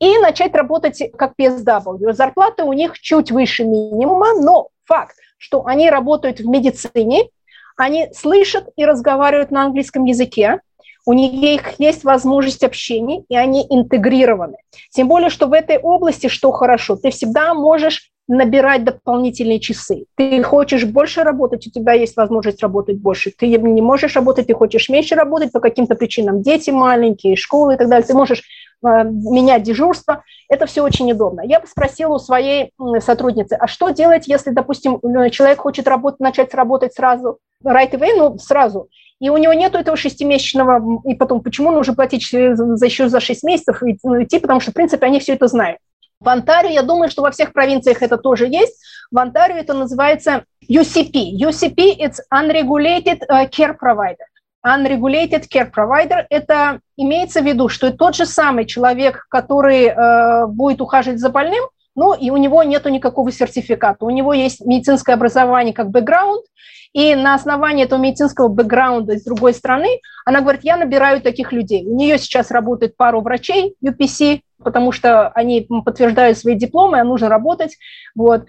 [0.00, 2.12] и начать работать как PSW.
[2.12, 7.28] Зарплата у них чуть выше минимума, но факт, что они работают в медицине,
[7.76, 10.60] они слышат и разговаривают на английском языке,
[11.06, 14.56] у них есть возможность общения, и они интегрированы.
[14.90, 20.06] Тем более, что в этой области, что хорошо, ты всегда можешь набирать дополнительные часы.
[20.16, 23.30] Ты хочешь больше работать, у тебя есть возможность работать больше.
[23.38, 26.40] Ты не можешь работать, ты хочешь меньше работать по каким-то причинам.
[26.40, 28.06] Дети маленькие, школы и так далее.
[28.06, 28.42] Ты можешь
[28.84, 30.22] менять дежурство.
[30.48, 31.42] Это все очень удобно.
[31.42, 36.20] Я бы спросила у своей сотрудницы, а что делать, если, допустим, э, человек хочет работать,
[36.20, 38.88] начать работать сразу, right away, ну, сразу,
[39.20, 43.42] и у него нет этого шестимесячного, и потом, почему нужно платить за, еще за шесть
[43.42, 45.78] месяцев и ну, идти, потому что, в принципе, они все это знают.
[46.20, 48.80] В Онтарио, я думаю, что во всех провинциях это тоже есть.
[49.10, 51.36] В Онтарио это называется UCP.
[51.40, 54.24] UCP– it's Unregulated э, Care Provider
[54.64, 60.80] unregulated care provider, это имеется в виду, что тот же самый человек, который э, будет
[60.80, 64.04] ухаживать за больным, ну, и у него нет никакого сертификата.
[64.04, 66.44] У него есть медицинское образование как бэкграунд,
[66.92, 71.84] и на основании этого медицинского бэкграунда с другой стороны, она говорит, я набираю таких людей.
[71.84, 77.28] У нее сейчас работает пару врачей UPC, потому что они подтверждают свои дипломы, а нужно
[77.28, 77.76] работать.
[78.14, 78.44] Вот.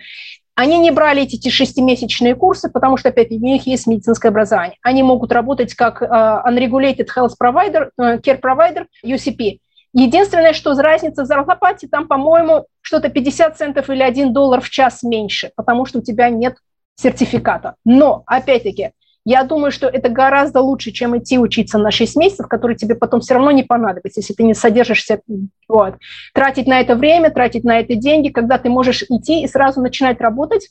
[0.55, 4.77] Они не брали эти шестимесячные курсы, потому что, опять, у них есть медицинское образование.
[4.81, 9.59] Они могут работать как uh, unregulated health provider, uh, care provider, UCP.
[9.93, 15.03] Единственное, что разница в зарплате, там, по-моему, что-то 50 центов или 1 доллар в час
[15.03, 16.55] меньше, потому что у тебя нет
[16.95, 17.75] сертификата.
[17.83, 18.91] Но, опять-таки,
[19.25, 23.21] я думаю, что это гораздо лучше, чем идти учиться на 6 месяцев, которые тебе потом
[23.21, 25.19] все равно не понадобятся, если ты не содержишься.
[25.67, 25.95] Вот.
[26.33, 30.21] Тратить на это время, тратить на это деньги, когда ты можешь идти и сразу начинать
[30.21, 30.69] работать.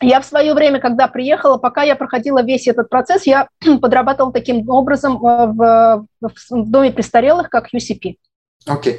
[0.00, 3.48] Я в свое время, когда приехала, пока я проходила весь этот процесс, я
[3.80, 8.16] подрабатывала таким образом э, в, в доме престарелых, как UCP.
[8.66, 8.98] Окей, okay.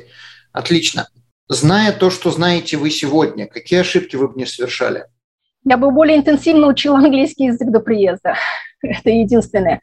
[0.53, 1.07] отлично.
[1.49, 5.05] Зная то, что знаете вы сегодня, какие ошибки вы бы не совершали?
[5.65, 8.35] Я бы более интенсивно учила английский язык до приезда.
[8.87, 9.79] Это единственное.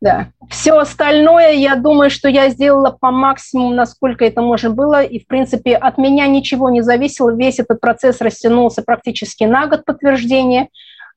[0.00, 0.28] Да.
[0.48, 5.02] Все остальное, я думаю, что я сделала по максимуму, насколько это можно было.
[5.02, 7.34] И, в принципе, от меня ничего не зависело.
[7.34, 10.68] Весь этот процесс растянулся практически на год подтверждения.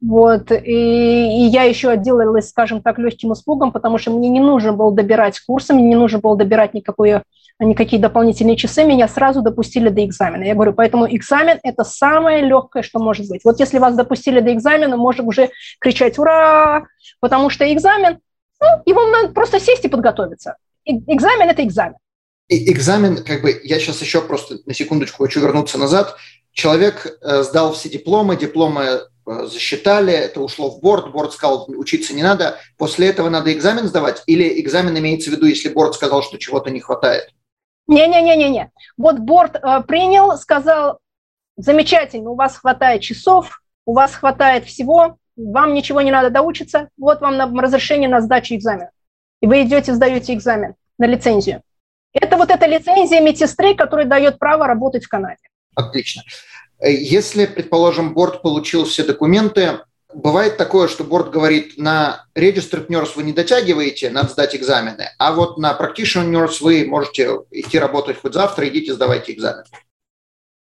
[0.01, 0.51] Вот.
[0.51, 4.91] И, и я еще отделалась, скажем так, легким испугом, потому что мне не нужно было
[4.91, 7.21] добирать курсы, мне не нужно было добирать никакое
[7.65, 10.43] никакие дополнительные часы, меня сразу допустили до экзамена.
[10.43, 13.41] Я говорю, поэтому экзамен– это самое легкое, что может быть.
[13.43, 16.83] Вот если вас допустили до экзамена, можно уже кричать «Ура!»,
[17.19, 18.19] потому что экзамен,
[18.59, 20.55] ну, его надо просто сесть и подготовиться.
[20.85, 21.95] Экзамен– это экзамен.
[22.47, 26.17] И экзамен, как бы, я сейчас еще просто на секундочку хочу вернуться назад.
[26.51, 32.13] Человек э, сдал все дипломы, дипломы э, засчитали, это ушло в борт, борт сказал, учиться
[32.13, 36.23] не надо, после этого надо экзамен сдавать, или экзамен имеется в виду, если борт сказал,
[36.23, 37.29] что чего-то не хватает?
[37.91, 38.71] Не-не-не-не-не.
[38.97, 40.99] Вот борт э, принял, сказал,
[41.57, 47.19] замечательно, у вас хватает часов, у вас хватает всего, вам ничего не надо доучиться, вот
[47.19, 48.91] вам на разрешение на сдачу экзамена.
[49.41, 51.63] И вы идете, сдаете экзамен на лицензию.
[52.13, 55.41] Это вот эта лицензия медсестры, которая дает право работать в Канаде.
[55.75, 56.23] Отлично.
[56.79, 59.81] Э, если, предположим, борт получил все документы,
[60.13, 65.31] Бывает такое, что борт говорит, на Registered Nurse вы не дотягиваете, надо сдать экзамены, а
[65.33, 69.63] вот на Practitioner Nurse вы можете идти работать хоть завтра, идите сдавайте экзамен.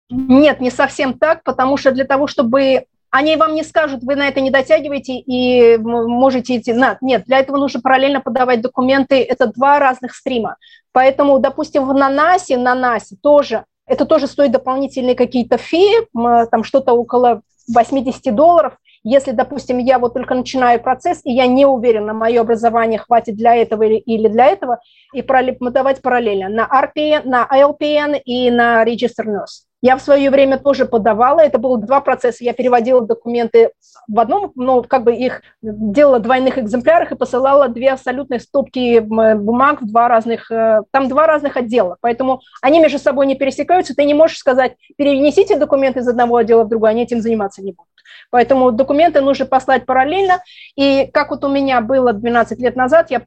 [0.10, 4.28] Нет, не совсем так, потому что для того, чтобы они вам не скажут, вы на
[4.28, 6.74] это не дотягиваете и можете идти.
[6.74, 9.24] На, нет, для этого нужно параллельно подавать документы.
[9.24, 10.58] Это два разных стрима.
[10.92, 16.94] Поэтому, допустим, в Нанасе, на Насе тоже, это тоже стоит дополнительные какие-то фи, там что-то
[16.94, 17.42] около
[17.74, 18.74] 80 долларов,
[19.08, 23.56] если, допустим, я вот только начинаю процесс, и я не уверена, мое образование хватит для
[23.56, 24.80] этого или, для этого,
[25.14, 25.22] и
[25.70, 29.68] давать параллельно на RPN, на LPN и на Register Nurse.
[29.86, 32.44] Я в свое время тоже подавала, это было два процесса.
[32.44, 33.70] Я переводила документы
[34.08, 38.98] в одном, но как бы их делала в двойных экземплярах и посылала две абсолютных стопки
[38.98, 41.98] бумаг в два разных, э, там два разных отдела.
[42.02, 43.94] Поэтому они между собой не пересекаются.
[43.94, 47.74] Ты не можешь сказать, перенесите документы из одного отдела в другой, они этим заниматься не
[47.74, 47.92] будут.
[48.32, 50.42] Поэтому документы нужно послать параллельно.
[50.76, 53.22] И как вот у меня было 12 лет назад, я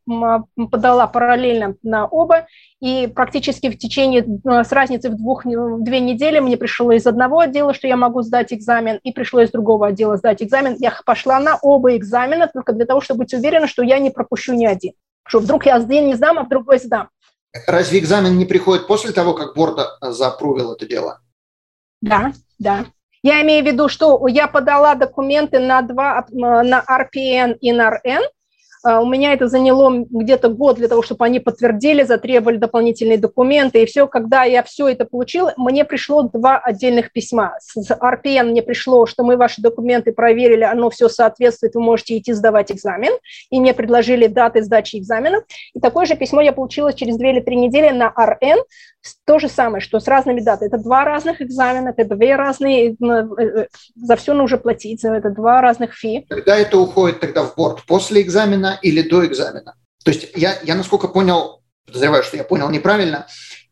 [0.70, 2.46] подала параллельно на оба,
[2.81, 7.41] и практически в течение, э, с разницей в двух, две недели мне пришло из одного
[7.41, 10.76] отдела, что я могу сдать экзамен, и пришло из другого отдела сдать экзамен.
[10.79, 14.55] Я пошла на оба экзамена только для того, чтобы быть уверена, что я не пропущу
[14.55, 14.93] ни один.
[15.26, 17.09] Что вдруг я один не сдам, а в другой сдам.
[17.66, 21.20] Разве экзамен не приходит после того, как борт э, запрувил это дело?
[22.01, 22.87] Да, да.
[23.24, 28.20] Я имею в виду, что я подала документы на, два, на RPN и на а,
[28.85, 33.83] у меня это заняло где-то год для того, чтобы они подтвердили, затребовали дополнительные документы.
[33.83, 37.57] И все, когда я все это получила, мне пришло два отдельных письма.
[37.61, 42.33] С RPN мне пришло, что мы ваши документы проверили, оно все соответствует, вы можете идти
[42.33, 43.12] сдавать экзамен.
[43.51, 45.43] И мне предложили даты сдачи экзамена.
[45.74, 48.59] И такое же письмо я получила через две или три недели на RN,
[49.24, 50.68] то же самое, что с разными датами.
[50.68, 52.96] Это два разных экзамена, это две разные, э,
[53.38, 56.26] э, за все нужно платить, это два разных фи.
[56.28, 57.84] Когда это уходит тогда в борт?
[57.86, 59.74] После экзамена или до экзамена?
[60.05, 63.26] То есть я, я насколько понял, подозреваю, что я понял неправильно,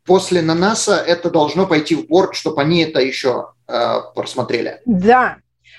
[0.05, 4.81] после НАНАСа это должно пойти в борт, чтобы они это еще э, просмотрели.
[4.87, 5.39] Да,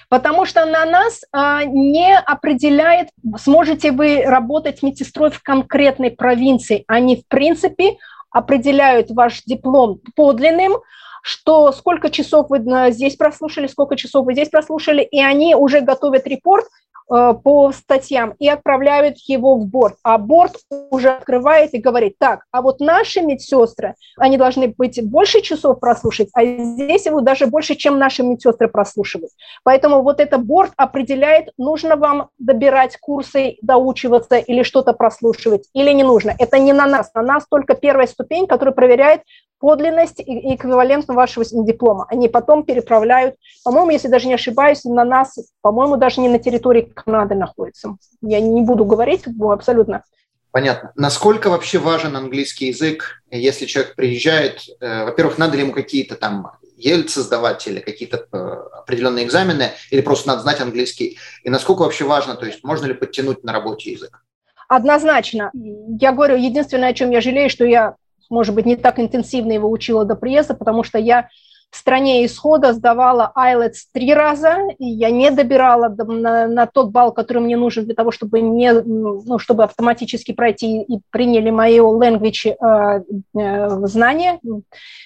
[0.10, 6.84] потому что на нас а, не определяет, сможете вы работать медсестрой в конкретной провинции.
[6.88, 7.98] Они, в принципе,
[8.32, 10.74] определяют ваш диплом подлинным,
[11.22, 16.28] что сколько часов вы здесь прослушали, сколько часов вы здесь прослушали, и они уже готовят
[16.28, 16.66] репорт,
[17.10, 19.96] Э, по статьям и отправляют его в борт.
[20.04, 20.58] А борт
[20.92, 26.28] уже открывает и говорит, так, а вот наши медсестры, они должны быть больше часов прослушать,
[26.34, 29.32] а здесь его даже больше, чем наши медсестры прослушивают.
[29.64, 36.04] Поэтому вот это борт определяет, нужно вам добирать курсы, доучиваться или что-то прослушивать, или не
[36.04, 36.36] нужно.
[36.38, 39.22] Это не на нас, на нас только первая ступень, которая проверяет,
[39.60, 42.06] подлинность и эквивалентно вашего диплома.
[42.10, 46.82] Они потом переправляют, по-моему, если даже не ошибаюсь, на нас, по-моему, даже не на территории
[46.82, 47.98] Канады находится.
[48.22, 50.04] Я не буду говорить абсолютно.
[50.52, 50.92] Понятно.
[50.96, 54.62] Насколько вообще важен английский язык, если человек приезжает?
[54.80, 60.02] Э, во-первых, надо ли ему какие-то там Ельцы сдавать или какие-то э, определенные экзамены, или
[60.02, 61.18] просто надо знать английский?
[61.44, 64.24] И насколько вообще важно, то есть можно ли подтянуть на работе язык?
[64.68, 65.52] Однозначно.
[65.54, 67.96] Я говорю, единственное, о чем я жалею, что я
[68.30, 71.30] может быть, не так интенсивно его учила до приезда, потому что я
[71.70, 77.12] в стране исхода сдавала IELTS три раза, и я не добирала на, на тот балл,
[77.12, 82.56] который мне нужен для того, чтобы, не, ну, чтобы автоматически пройти и приняли мои language
[82.56, 83.02] э,
[83.38, 84.40] э, знания.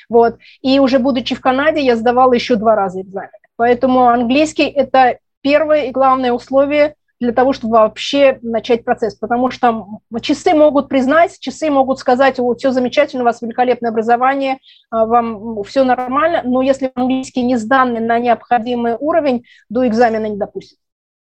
[0.08, 0.38] Вот.
[0.62, 3.30] И уже будучи в Канаде, я сдавала еще два раза экзамен.
[3.56, 9.14] Поэтому английский– это первое и главное условие для того, чтобы вообще начать процесс.
[9.14, 9.86] Потому что
[10.22, 14.58] часы могут признать, часы могут сказать, вот, все замечательно, у вас великолепное образование,
[14.90, 20.38] а, вам все нормально, но если английский не сданный на необходимый уровень, до экзамена не
[20.38, 20.80] допустят.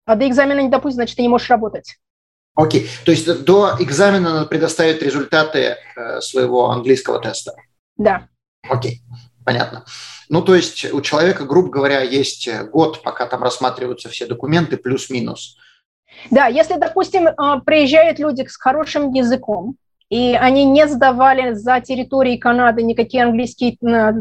[0.07, 1.99] А до экзамена не допустят, значит, ты не можешь работать.
[2.55, 3.05] Окей, okay.
[3.05, 7.53] то есть до экзамена надо предоставить результаты э, своего английского теста?
[7.97, 8.29] Да.
[8.69, 9.45] Окей, okay.
[9.45, 9.85] понятно.
[10.31, 15.59] Ну, то есть у человека, грубо говоря, есть год, пока там рассматриваются все документы, плюс-минус.
[16.31, 19.77] Да, если, допустим, а, приезжают люди с хорошим языком,
[20.09, 23.79] и они не сдавали за территорией Канады никакие английские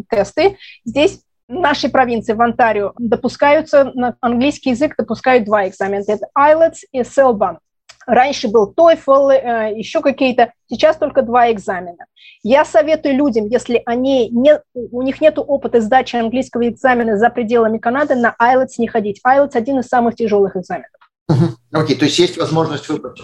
[0.09, 6.03] тесты, здесь в нашей провинции, в Онтарио, допускаются на английский язык, допускают два экзамена.
[6.07, 7.57] Это IELTS и CELBAN.
[8.07, 12.05] Раньше был TOEFL, э, еще какие-то, сейчас только два экзамена.
[12.41, 17.77] Я советую людям, если они не, у них нет опыта сдачи английского экзамена за пределами
[17.77, 19.19] Канады, на IELTS не ходить.
[19.27, 21.00] IELTS один из самых тяжелых экзаменов.
[21.71, 23.21] Окей, okay, то есть есть возможность выбрать?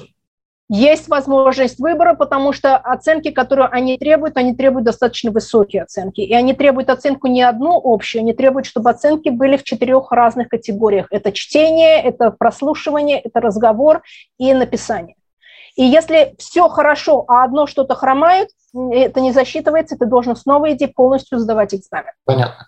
[0.69, 6.19] Есть возможность выбора, потому что оценки, которые они требуют, они требуют достаточно высокие оценки.
[6.19, 10.49] И они требуют оценку не одну общую, они требуют, чтобы оценки были в четырех разных
[10.49, 11.07] категориях.
[11.09, 14.01] Это чтение, это прослушивание, это разговор
[14.37, 15.15] и написание.
[15.77, 20.87] И если все хорошо, а одно что-то хромает, это не засчитывается, ты должен снова идти
[20.87, 22.11] полностью сдавать экзамен.
[22.25, 22.67] Понятно.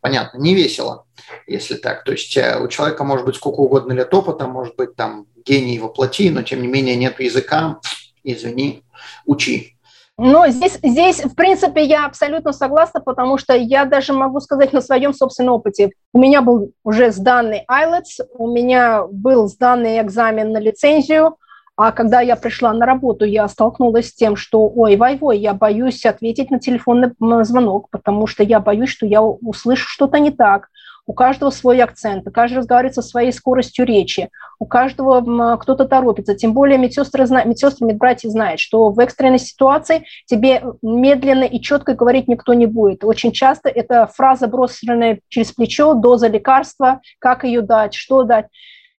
[0.00, 0.38] Понятно.
[0.38, 1.06] Не весело
[1.46, 2.04] если так.
[2.04, 5.78] То есть э, у человека может быть сколько угодно лет опыта, может быть там гений
[5.78, 7.80] воплоти, но тем не менее нет языка,
[8.22, 8.82] извини,
[9.26, 9.74] учи.
[10.20, 14.80] Но здесь, здесь, в принципе, я абсолютно согласна, потому что я даже могу сказать на
[14.80, 15.92] своем собственном опыте.
[16.12, 21.36] У меня был уже сданный IELTS, у меня был сданный экзамен на лицензию,
[21.78, 26.04] а когда я пришла на работу, я столкнулась с тем, что, ой, вой-вой, я боюсь
[26.04, 27.12] ответить на телефонный
[27.44, 30.70] звонок, потому что я боюсь, что я услышу что-то не так,
[31.06, 36.34] у каждого свой акцент, каждый разговаривает со своей скоростью речи, у каждого кто-то торопится.
[36.34, 42.26] Тем более медсестры, медсестры, медбратья знают, что в экстренной ситуации тебе медленно и четко говорить
[42.26, 43.04] никто не будет.
[43.04, 48.46] Очень часто это фраза, брошенная через плечо, доза лекарства, как ее дать, что дать.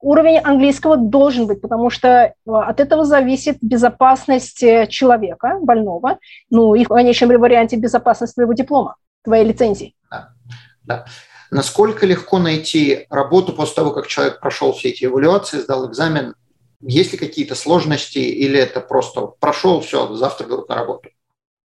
[0.02, 6.20] Уровень английского должен быть, потому что э, от этого зависит безопасность э, человека, больного,
[6.50, 9.96] ну и в конечном варианте безопасность твоего диплома, твоей лицензии.
[10.10, 10.30] Да,
[10.84, 11.06] да.
[11.52, 16.36] Насколько легко найти работу после того, как человек прошел все эти эвалюации, сдал экзамен?
[16.80, 21.10] Есть ли какие-то сложности или это просто прошел, все, завтра берут на работу?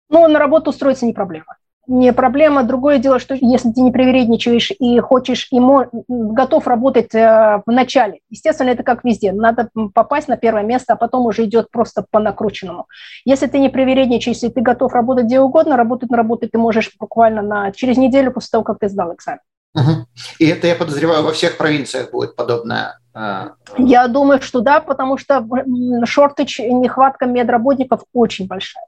[0.08, 1.56] Ну, на работу устроиться не проблема.
[1.86, 2.64] Не проблема.
[2.64, 5.60] Другое дело, что если ты не привередничаешь и хочешь, и
[6.08, 9.32] готов работать э, в начале, естественно, это как везде.
[9.32, 12.86] Надо попасть на первое место, а потом уже идет просто по накрученному.
[13.24, 16.92] Если ты не привередничаешь, и ты готов работать где угодно, работать на работу ты можешь
[16.98, 19.40] буквально на, через неделю после того, как ты сдал экзамен.
[19.74, 20.06] Угу.
[20.38, 22.98] И это, я подозреваю, во всех провинциях будет подобное.
[23.14, 25.46] А, я думаю, что да, потому что
[26.04, 28.86] шортыч, нехватка медработников очень большая.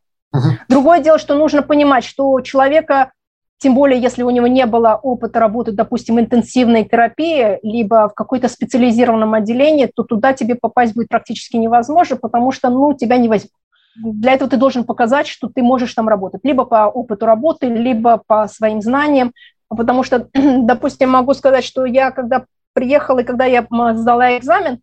[0.68, 3.12] Другое дело, что нужно понимать, что у человека,
[3.58, 8.48] тем более если у него не было опыта работы, допустим, интенсивной терапии, либо в какой-то
[8.48, 13.52] специализированном отделении, то туда тебе попасть будет практически невозможно, потому что ну, тебя не возьмут.
[13.96, 18.22] Для этого ты должен показать, что ты можешь там работать, либо по опыту работы, либо
[18.26, 19.32] по своим знаниям,
[19.68, 24.80] потому что, допустим, могу сказать, что я когда приехала и когда я сдала экзамен,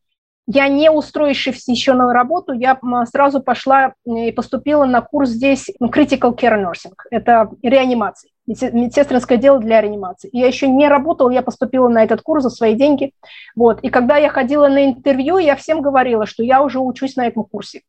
[0.48, 2.80] я не устроившись еще на работу, я
[3.12, 6.94] сразу пошла и поступила на курс здесь Critical Care Nursing.
[7.10, 10.30] Это реанимация, медсестринское дело для реанимации.
[10.34, 13.12] Я еще не работала, я поступила на этот курс за свои деньги.
[13.56, 13.82] Вот.
[13.82, 17.44] И когда я ходила на интервью, я всем говорила, что я уже учусь на этом
[17.44, 17.82] курсе.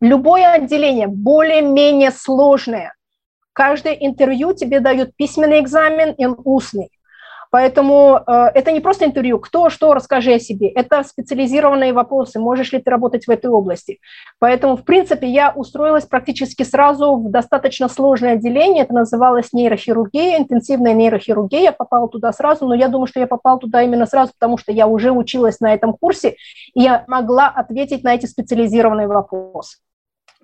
[0.00, 2.92] Любое отделение более-менее сложное,
[3.56, 6.90] Каждое интервью тебе дают письменный экзамен и устный.
[7.50, 10.68] Поэтому э, это не просто интервью, кто что, расскажи о себе.
[10.68, 14.00] Это специализированные вопросы, можешь ли ты работать в этой области.
[14.38, 20.92] Поэтому, в принципе, я устроилась практически сразу в достаточно сложное отделение, это называлось нейрохирургия, интенсивная
[20.92, 21.60] нейрохирургия.
[21.60, 24.72] Я попала туда сразу, но я думаю, что я попала туда именно сразу, потому что
[24.72, 26.36] я уже училась на этом курсе,
[26.74, 29.78] и я могла ответить на эти специализированные вопросы.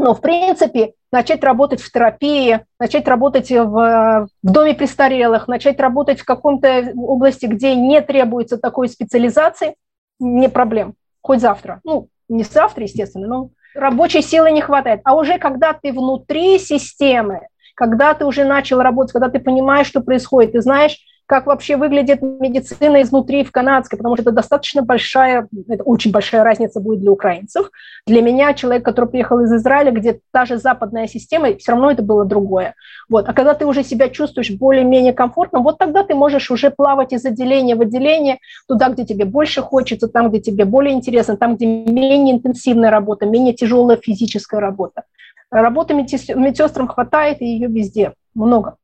[0.02, 6.18] Но, в принципе, начать работать в терапии, начать работать в, в доме престарелых, начать работать
[6.18, 9.76] в каком-то области, где не требуется такой специализации,
[10.18, 10.94] не проблем.
[11.20, 11.80] Хоть завтра.
[11.84, 15.02] Ну, не завтра, естественно, но рабочей силы не хватает.
[15.04, 17.46] А уже когда ты внутри системы,
[17.76, 20.98] когда ты уже начал работать, когда ты понимаешь, что происходит, ты знаешь,
[21.32, 26.44] как вообще выглядит медицина изнутри в канадской, потому что это достаточно большая, это очень большая
[26.44, 27.70] разница будет для украинцев.
[28.06, 32.02] Для меня, человек, который приехал из Израиля, где та же западная система, все равно это
[32.02, 32.74] было другое.
[33.08, 33.26] Вот.
[33.30, 37.24] А когда ты уже себя чувствуешь более-менее комфортно, вот тогда ты можешь уже плавать из
[37.24, 38.36] отделения в отделение,
[38.68, 43.24] туда, где тебе больше хочется, там, где тебе более интересно, там, где менее интенсивная работа,
[43.24, 45.04] менее тяжелая физическая работа.
[45.50, 48.76] Работы медсестрам хватает, и ее везде много.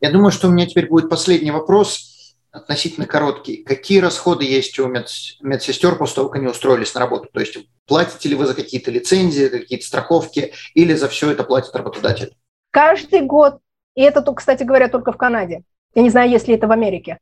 [0.00, 3.62] Я думаю, что у меня теперь будет последний вопрос, относительно короткий.
[3.62, 5.08] Какие расходы есть у мед,
[5.40, 7.28] медсестер после того, как они устроились на работу?
[7.32, 11.74] То есть платите ли вы за какие-то лицензии, какие-то страховки, или за все это платит
[11.74, 12.34] работодатель?
[12.70, 13.58] Каждый год,
[13.94, 15.62] и это, кстати говоря, только в Канаде.
[15.94, 17.18] Я не знаю, есть ли это в Америке.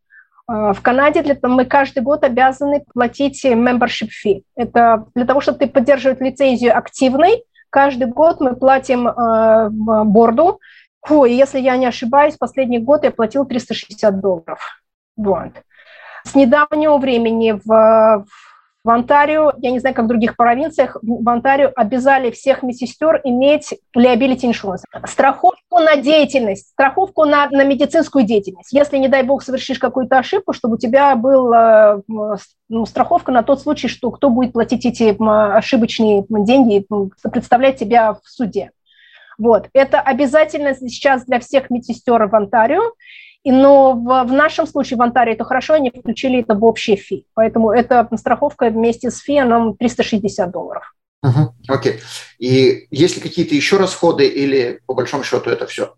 [0.47, 4.43] А, в Канаде для мы каждый год обязаны платить membership fee.
[4.55, 10.61] Это для того, чтобы ты поддерживать лицензию активной, каждый год мы платим э, борду
[11.07, 14.59] Фу, если я не ошибаюсь, последний год я платил 360 долларов.
[15.16, 15.52] Вот.
[16.24, 18.26] С недавнего времени в,
[18.82, 23.72] в Онтарио, я не знаю, как в других провинциях, в Онтарио обязали всех медсестер иметь
[23.96, 24.80] liability insurance.
[25.07, 28.72] Страховку на деятельность, страховку на, на медицинскую деятельность.
[28.72, 32.00] Если, не дай бог, совершишь какую-то ошибку, чтобы у тебя была
[32.68, 35.16] ну, страховка на тот случай, что кто будет платить эти
[35.57, 36.84] ошибочные деньги,
[37.30, 38.72] представлять тебя в суде.
[39.39, 39.68] Вот.
[39.72, 42.93] Это обязательно сейчас для всех медсестер в Онтарио,
[43.45, 47.26] но в, в нашем случае в Онтарио это хорошо, они включили это в общий фи.
[47.34, 50.95] Поэтому эта страховка вместе с фи, она 360 долларов.
[51.68, 51.95] Окей.
[51.95, 52.01] Okay.
[52.39, 55.95] И есть ли какие-то еще расходы или по большому счету это все?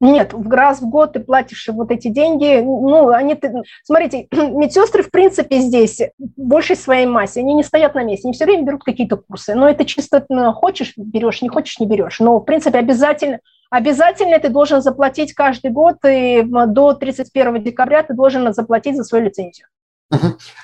[0.00, 2.60] Нет, раз в год ты платишь вот эти деньги.
[2.60, 3.38] Ну, они,
[3.84, 6.00] смотрите, медсестры, в принципе, здесь
[6.36, 9.54] большей своей массе, они не стоят на месте, они все время берут какие-то курсы.
[9.54, 12.18] Но это чисто ну, хочешь, берешь, не хочешь, не берешь.
[12.20, 13.40] Но, в принципе, обязательно,
[13.70, 19.26] Обязательно ты должен заплатить каждый год, и до 31 декабря ты должен заплатить за свою
[19.26, 19.68] лицензию.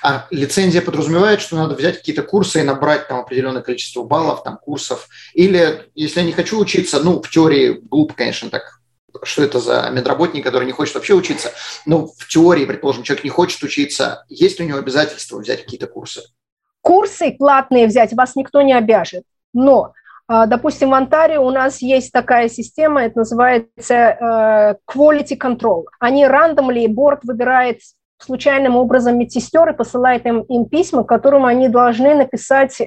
[0.03, 4.57] А лицензия подразумевает, что надо взять какие-то курсы и набрать там определенное количество баллов, там
[4.57, 5.07] курсов.
[5.33, 8.81] Или если я не хочу учиться, ну, в теории глупо, конечно, так
[9.23, 11.51] что это за медработник, который не хочет вообще учиться.
[11.85, 15.87] Но в теории, предположим, человек не хочет учиться, есть ли у него обязательство взять какие-то
[15.87, 16.21] курсы?
[16.81, 19.23] Курсы платные взять вас никто не обяжет.
[19.53, 19.93] Но
[20.27, 25.85] а, Допустим, в Онтарио у нас есть такая система, это называется э, quality control.
[25.99, 27.79] Они randomly, борт выбирает
[28.19, 32.85] случайным образом медсестер и посылает им, им письма, которым они должны написать э,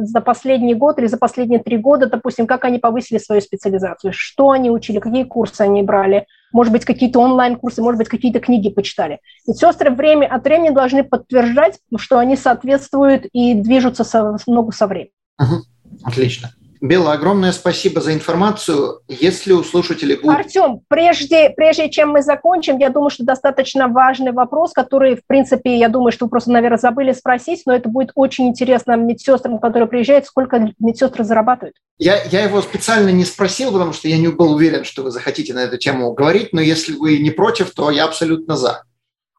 [0.00, 4.50] за последний год или за последние три года, допустим, как они повысили свою специализацию, что
[4.50, 9.20] они учили, какие курсы они брали, может быть, какие-то онлайн-курсы, может быть, какие-то книги почитали.
[9.46, 14.86] И сестры время от времени должны подтверждать, что они соответствуют и движутся со, ногу со
[14.86, 15.12] временем.
[15.38, 16.04] Угу.
[16.04, 16.50] Отлично.
[16.82, 19.02] Белла, огромное спасибо за информацию.
[19.06, 20.36] Если у слушателей будет...
[20.36, 25.78] Артем, прежде, прежде чем мы закончим, я думаю, что достаточно важный вопрос, который, в принципе,
[25.78, 29.86] я думаю, что вы просто, наверное, забыли спросить, но это будет очень интересно медсестрам, которые
[29.86, 31.76] приезжают, сколько медсестры зарабатывают.
[31.98, 35.54] Я, я его специально не спросил, потому что я не был уверен, что вы захотите
[35.54, 38.82] на эту тему говорить, но если вы не против, то я абсолютно за.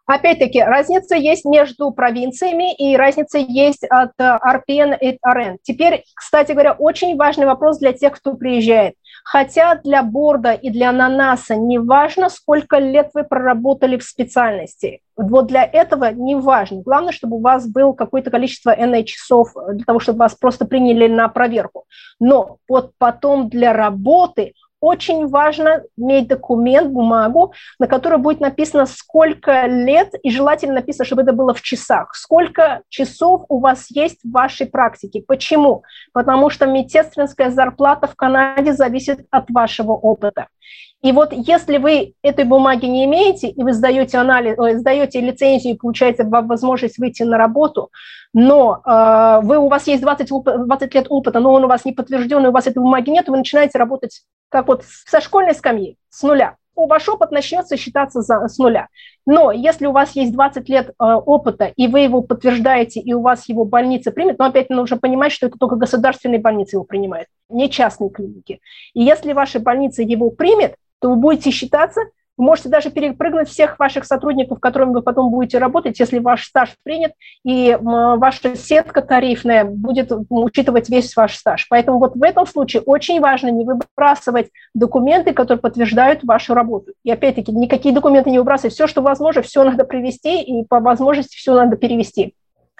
[0.05, 5.57] Опять-таки, разница есть между провинциями и разница есть от RPN и RN.
[5.61, 8.95] Теперь, кстати говоря, очень важный вопрос для тех, кто приезжает.
[9.23, 14.99] Хотя для борда и для ананаса не важно, сколько лет вы проработали в специальности.
[15.15, 16.81] Вот для этого не важно.
[16.81, 21.07] Главное, чтобы у вас было какое-то количество NA часов для того, чтобы вас просто приняли
[21.07, 21.85] на проверку.
[22.19, 24.53] Но вот потом для работы
[24.83, 31.21] очень важно иметь документ, бумагу, на которой будет написано, сколько лет, и желательно написано, чтобы
[31.21, 35.23] это было в часах, сколько часов у вас есть в вашей практике.
[35.25, 35.83] Почему?
[36.11, 40.47] Потому что медсестринская зарплата в Канаде зависит от вашего опыта.
[41.03, 45.77] И вот если вы этой бумаги не имеете, и вы сдаете, анализ, сдаете лицензию и
[45.77, 47.91] получаете возможность выйти на работу,
[48.33, 51.91] но э, вы, у вас есть 20, 20 лет опыта, но он у вас не
[51.91, 55.97] подтвержден, и у вас этой бумаги нет, вы начинаете работать как вот со школьной скамьи,
[56.09, 56.55] с нуля.
[56.75, 58.87] Ваш опыт начнется считаться за, с нуля.
[59.25, 63.21] Но если у вас есть 20 лет э, опыта, и вы его подтверждаете, и у
[63.21, 67.27] вас его больница примет, но опять нужно понимать, что это только государственные больницы его принимают,
[67.49, 68.61] не частные клиники.
[68.93, 71.99] И если ваша больница его примет, то вы будете считаться,
[72.37, 76.75] вы можете даже перепрыгнуть всех ваших сотрудников, которыми вы потом будете работать, если ваш стаж
[76.81, 77.11] принят,
[77.43, 81.67] и ваша сетка тарифная будет учитывать весь ваш стаж.
[81.69, 86.93] Поэтому вот в этом случае очень важно не выбрасывать документы, которые подтверждают вашу работу.
[87.03, 88.73] И опять-таки, никакие документы не выбрасывать.
[88.73, 92.33] Все, что возможно, все надо привести, и по возможности все надо перевести.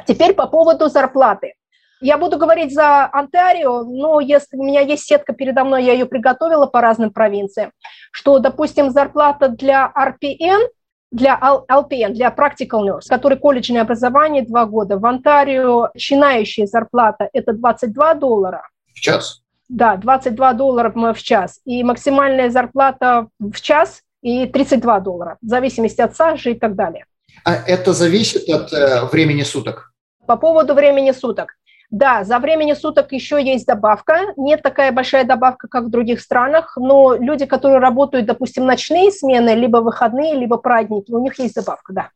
[0.07, 1.55] Теперь по поводу зарплаты.
[2.03, 6.05] Я буду говорить за Онтарио, но если у меня есть сетка передо мной, я ее
[6.05, 7.71] приготовила по разным провинциям,
[8.11, 10.67] что, допустим, зарплата для RPN,
[11.11, 11.39] для
[11.71, 14.97] LPN, для Practical Nurse, который колледжное образование два года.
[14.97, 18.67] В Онтарио начинающая зарплата– это 22 доллара.
[18.93, 19.41] В час?
[19.69, 21.61] Да, 22 доллара в час.
[21.63, 27.05] И максимальная зарплата в час и 32 доллара, в зависимости от сажи и так далее.
[27.45, 29.93] А это зависит от э, времени суток?
[30.27, 31.55] По поводу времени суток.
[31.93, 34.33] Да, за времени суток еще есть добавка.
[34.35, 39.51] Нет такая большая добавка, как в других странах, но люди, которые работают, допустим, ночные смены,
[39.51, 42.09] либо выходные, либо праздники, у них есть добавка, да.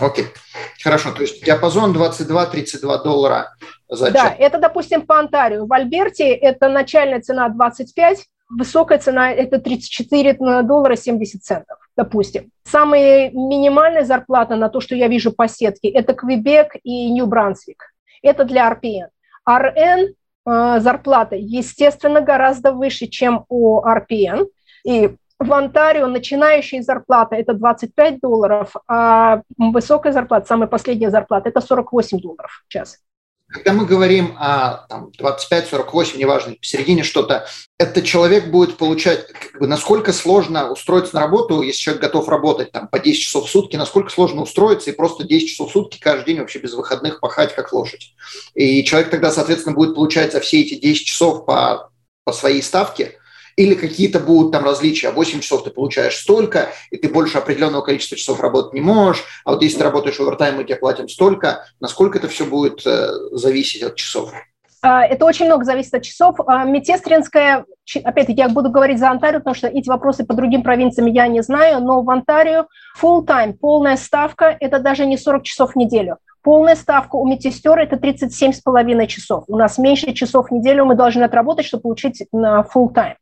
[0.00, 0.28] Окей, okay.
[0.82, 1.12] хорошо.
[1.12, 3.54] То есть диапазон 22-32 доллара
[3.86, 5.66] за Да, это, допустим, по Онтарио.
[5.66, 12.50] В Альберте это начальная цена 25, высокая цена– это 34 доллара 70 центов, допустим.
[12.64, 17.92] Самая минимальная зарплата на то, что я вижу по сетке, это Квебек и Нью-Брансвик.
[18.22, 19.08] Это для RPN.
[19.48, 20.08] RN
[20.46, 24.46] э, зарплата, естественно, гораздо выше, чем у RPN.
[24.84, 31.60] И в Онтарио начинающая зарплата– это 25 долларов, а высокая зарплата, самая последняя зарплата– это
[31.60, 32.98] 48 долларов в час.
[33.50, 34.86] Когда мы говорим о
[35.18, 37.46] 25-48, неважно, посередине что-то,
[37.78, 42.72] этот человек будет получать, как бы, насколько сложно устроиться на работу, если человек готов работать
[42.72, 45.98] там, по 10 часов в сутки, насколько сложно устроиться и просто 10 часов в сутки
[45.98, 48.12] каждый день вообще без выходных пахать как лошадь.
[48.54, 51.90] И человек тогда, соответственно, будет получать за все эти 10 часов по,
[52.24, 53.14] по своей ставке–
[53.58, 55.10] или какие-то будут там различия.
[55.10, 59.52] 8 часов ты получаешь столько, и ты больше определенного количества часов работать не можешь, а
[59.52, 61.66] вот если ты работаешь овертайм, мы тебе платим столько.
[61.80, 64.32] Насколько это все будет э, зависеть от часов?
[64.80, 66.36] А, это очень много зависит от часов.
[66.46, 67.64] А, медсестринская,
[68.04, 71.42] опять-таки, я буду говорить за Онтарио, потому что эти вопросы по другим провинциям я не
[71.42, 72.66] знаю, но в Онтарио
[73.00, 76.18] full time, полная ставка, это даже не 40 часов в неделю.
[76.48, 79.44] Полная ставка у медсестер– это 37,5 часов.
[79.48, 83.16] У нас меньше часов в неделю мы должны отработать, чтобы получить на full time.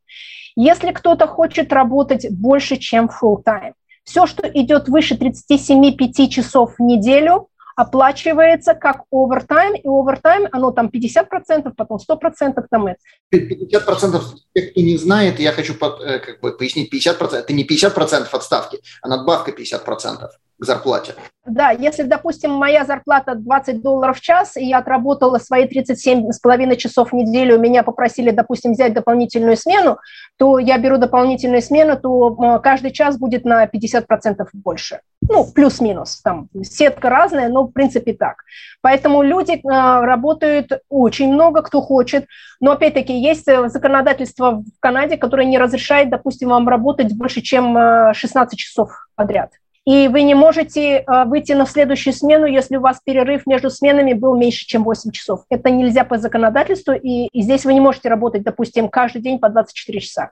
[0.55, 3.73] Если кто-то хочет работать больше, чем full time,
[4.05, 10.87] все, что идет выше 37-5 часов в неделю, оплачивается как овертайм, и овертайм, оно там
[10.87, 12.99] 50%, потом 100% там это.
[13.33, 14.21] 50%
[14.53, 18.79] тех, кто не знает, я хочу э, как бы пояснить, 50% это не 50% отставки,
[19.03, 20.27] а надбавка 50%
[20.59, 21.13] к зарплате.
[21.45, 27.11] Да, если, допустим, моя зарплата 20 долларов в час, и я отработала свои 37,5 часов
[27.11, 29.99] в неделю, меня попросили, допустим, взять дополнительную смену,
[30.37, 35.01] то я беру дополнительную смену, то каждый час будет на 50% больше.
[35.29, 36.21] Ну, плюс-минус.
[36.21, 38.43] Там сетка разная, но в принципе так.
[38.81, 42.25] Поэтому люди э, работают очень много, кто хочет.
[42.59, 47.75] Но опять-таки есть э, законодательство в Канаде, которое не разрешает, допустим, вам работать больше, чем
[48.13, 49.51] 16 э, часов подряд
[49.87, 54.11] и вы не можете э, выйти на следующую смену, если у вас перерыв между сменами
[54.11, 55.45] был меньше, чем 8 часов.
[55.49, 59.47] Это нельзя по законодательству, и, и здесь вы не можете работать, допустим, каждый день по
[59.47, 60.31] 24 часа.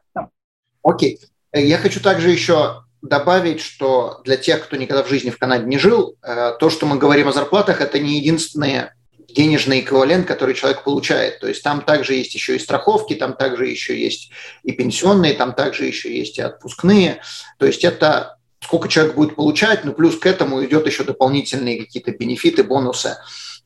[0.83, 1.19] Окей.
[1.53, 1.61] Okay.
[1.61, 5.77] Я хочу также еще добавить, что для тех, кто никогда в жизни в Канаде не
[5.77, 8.89] жил, э, то, что мы говорим о зарплатах, это не единственный
[9.29, 11.39] денежный эквивалент, который человек получает.
[11.39, 14.31] То есть там также есть еще и страховки, там также еще есть
[14.63, 17.21] и пенсионные, там также еще есть и отпускные.
[17.59, 22.11] То есть это сколько человек будет получать, ну плюс к этому идет еще дополнительные какие-то
[22.11, 23.17] бенефиты, бонусы,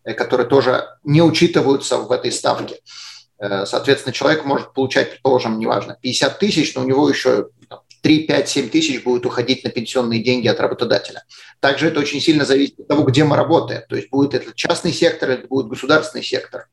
[0.04, 2.80] э, которые тоже не учитываются в этой ставке.
[3.38, 7.50] Э, соответственно, человек может получать, предположим, неважно, 50 тысяч, но у него еще
[8.02, 11.24] 3, 5, 7 тысяч будет уходить на пенсионные деньги от работодателя.
[11.60, 13.84] Также это очень сильно зависит от того, где мы работаем.
[13.90, 16.68] То есть будет это частный сектор или будет государственный сектор.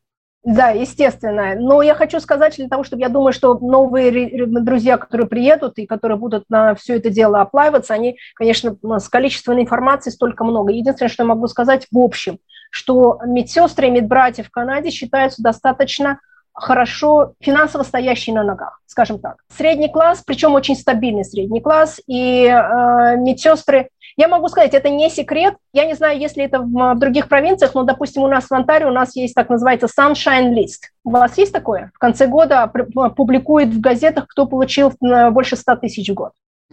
[0.47, 1.57] Да, естественно.
[1.57, 5.87] Но я хочу сказать для того, чтобы я думаю, что новые друзья, которые приедут и
[5.87, 10.71] которые будут на все это дело оплаиваться, они, конечно, с количеством информации столько много.
[10.71, 12.39] Единственное, что я могу сказать в общем,
[12.71, 16.21] что медсестры и медбратья в Канаде считаются достаточно
[16.57, 19.37] хорошо финансово стоящие на ногах, скажем так.
[19.55, 25.11] Средний класс, причем очень стабильный средний класс, и э, медсестры, я могу сказать, это не
[25.11, 28.53] секрет, я не знаю, если это в, в других провинциях, но, допустим, у нас в
[28.53, 30.89] Онтарио у нас есть так называется Sunshine List.
[31.05, 31.91] У вас есть такое?
[31.95, 32.67] В конце года
[33.15, 36.33] публикует в газетах, кто получил больше 100 тысяч в год.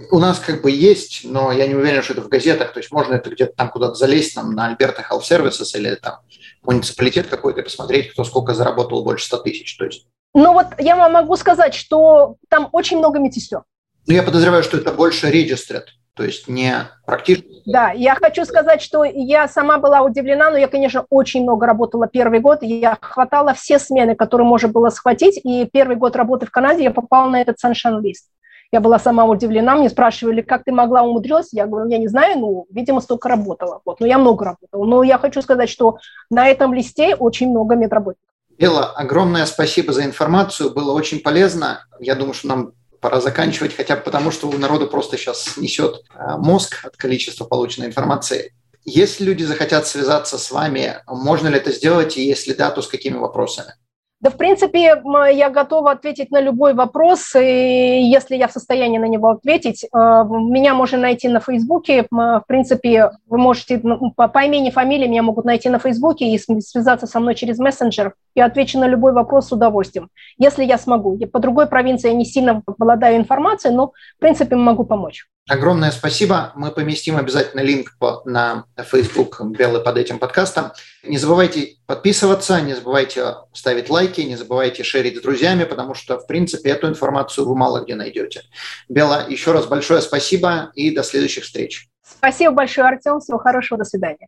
[0.09, 2.73] У нас как бы есть, но я не уверен, что это в газетах.
[2.73, 6.19] То есть можно это где-то там куда-то залезть, там, на Альберта Health Services или там
[6.63, 9.77] муниципалитет какой-то и посмотреть, кто сколько заработал больше 100 тысяч.
[9.77, 10.07] То есть.
[10.33, 13.61] Ну вот я вам могу сказать, что там очень много медсестер.
[14.07, 15.85] Ну я подозреваю, что это больше registered,
[16.15, 16.73] то есть не
[17.05, 17.61] практически.
[17.65, 22.07] Да, я хочу сказать, что я сама была удивлена, но я, конечно, очень много работала
[22.07, 26.47] первый год, и я хватала все смены, которые можно было схватить, и первый год работы
[26.47, 28.25] в Канаде я попала на этот Sunshine List.
[28.73, 31.49] Я была сама удивлена, мне спрашивали, как ты могла умудрилась?
[31.51, 33.81] Я говорю, я не знаю, ну, видимо, столько работала.
[33.85, 34.83] Вот, но я много работала.
[34.83, 35.99] Но я хочу сказать, что
[36.31, 38.33] на этом листе очень много медработников.
[38.57, 41.85] Элла, огромное спасибо за информацию, было очень полезно.
[41.99, 46.01] Я думаю, что нам пора заканчивать, хотя бы потому, что у народа просто сейчас несет
[46.15, 48.55] э, мозг от количества полученной информации.
[48.85, 52.87] Если люди захотят связаться с вами, можно ли это сделать, и если да, то с
[52.87, 53.75] какими вопросами?
[54.23, 55.01] Да, в принципе,
[55.33, 59.83] я готова ответить на любой вопрос, и если я в состоянии на него ответить.
[59.83, 62.07] Э, меня можно найти на Фейсбуке.
[62.09, 67.05] В принципе, вы можете ну, по, имени, фамилии меня могут найти на Фейсбуке и связаться
[67.05, 68.13] со мной через мессенджер.
[68.33, 70.07] Я отвечу на любой вопрос с удовольствием,
[70.37, 71.17] если я смогу.
[71.19, 75.25] Я по другой провинции я не сильно обладаю информацией, но, в принципе, могу помочь.
[75.49, 76.53] Огромное спасибо.
[76.55, 77.91] Мы поместим обязательно линк
[78.23, 80.71] на Facebook Беллы под этим подкастом.
[81.03, 86.27] Не забывайте подписываться, не забывайте ставить лайки, не забывайте шерить с друзьями, потому что, в
[86.27, 88.43] принципе, эту информацию вы мало где найдете.
[88.89, 91.87] Белла, еще раз большое спасибо и до следующих встреч.
[92.03, 93.19] Спасибо большое, Артем.
[93.19, 93.79] Всего хорошего.
[93.79, 94.27] До свидания.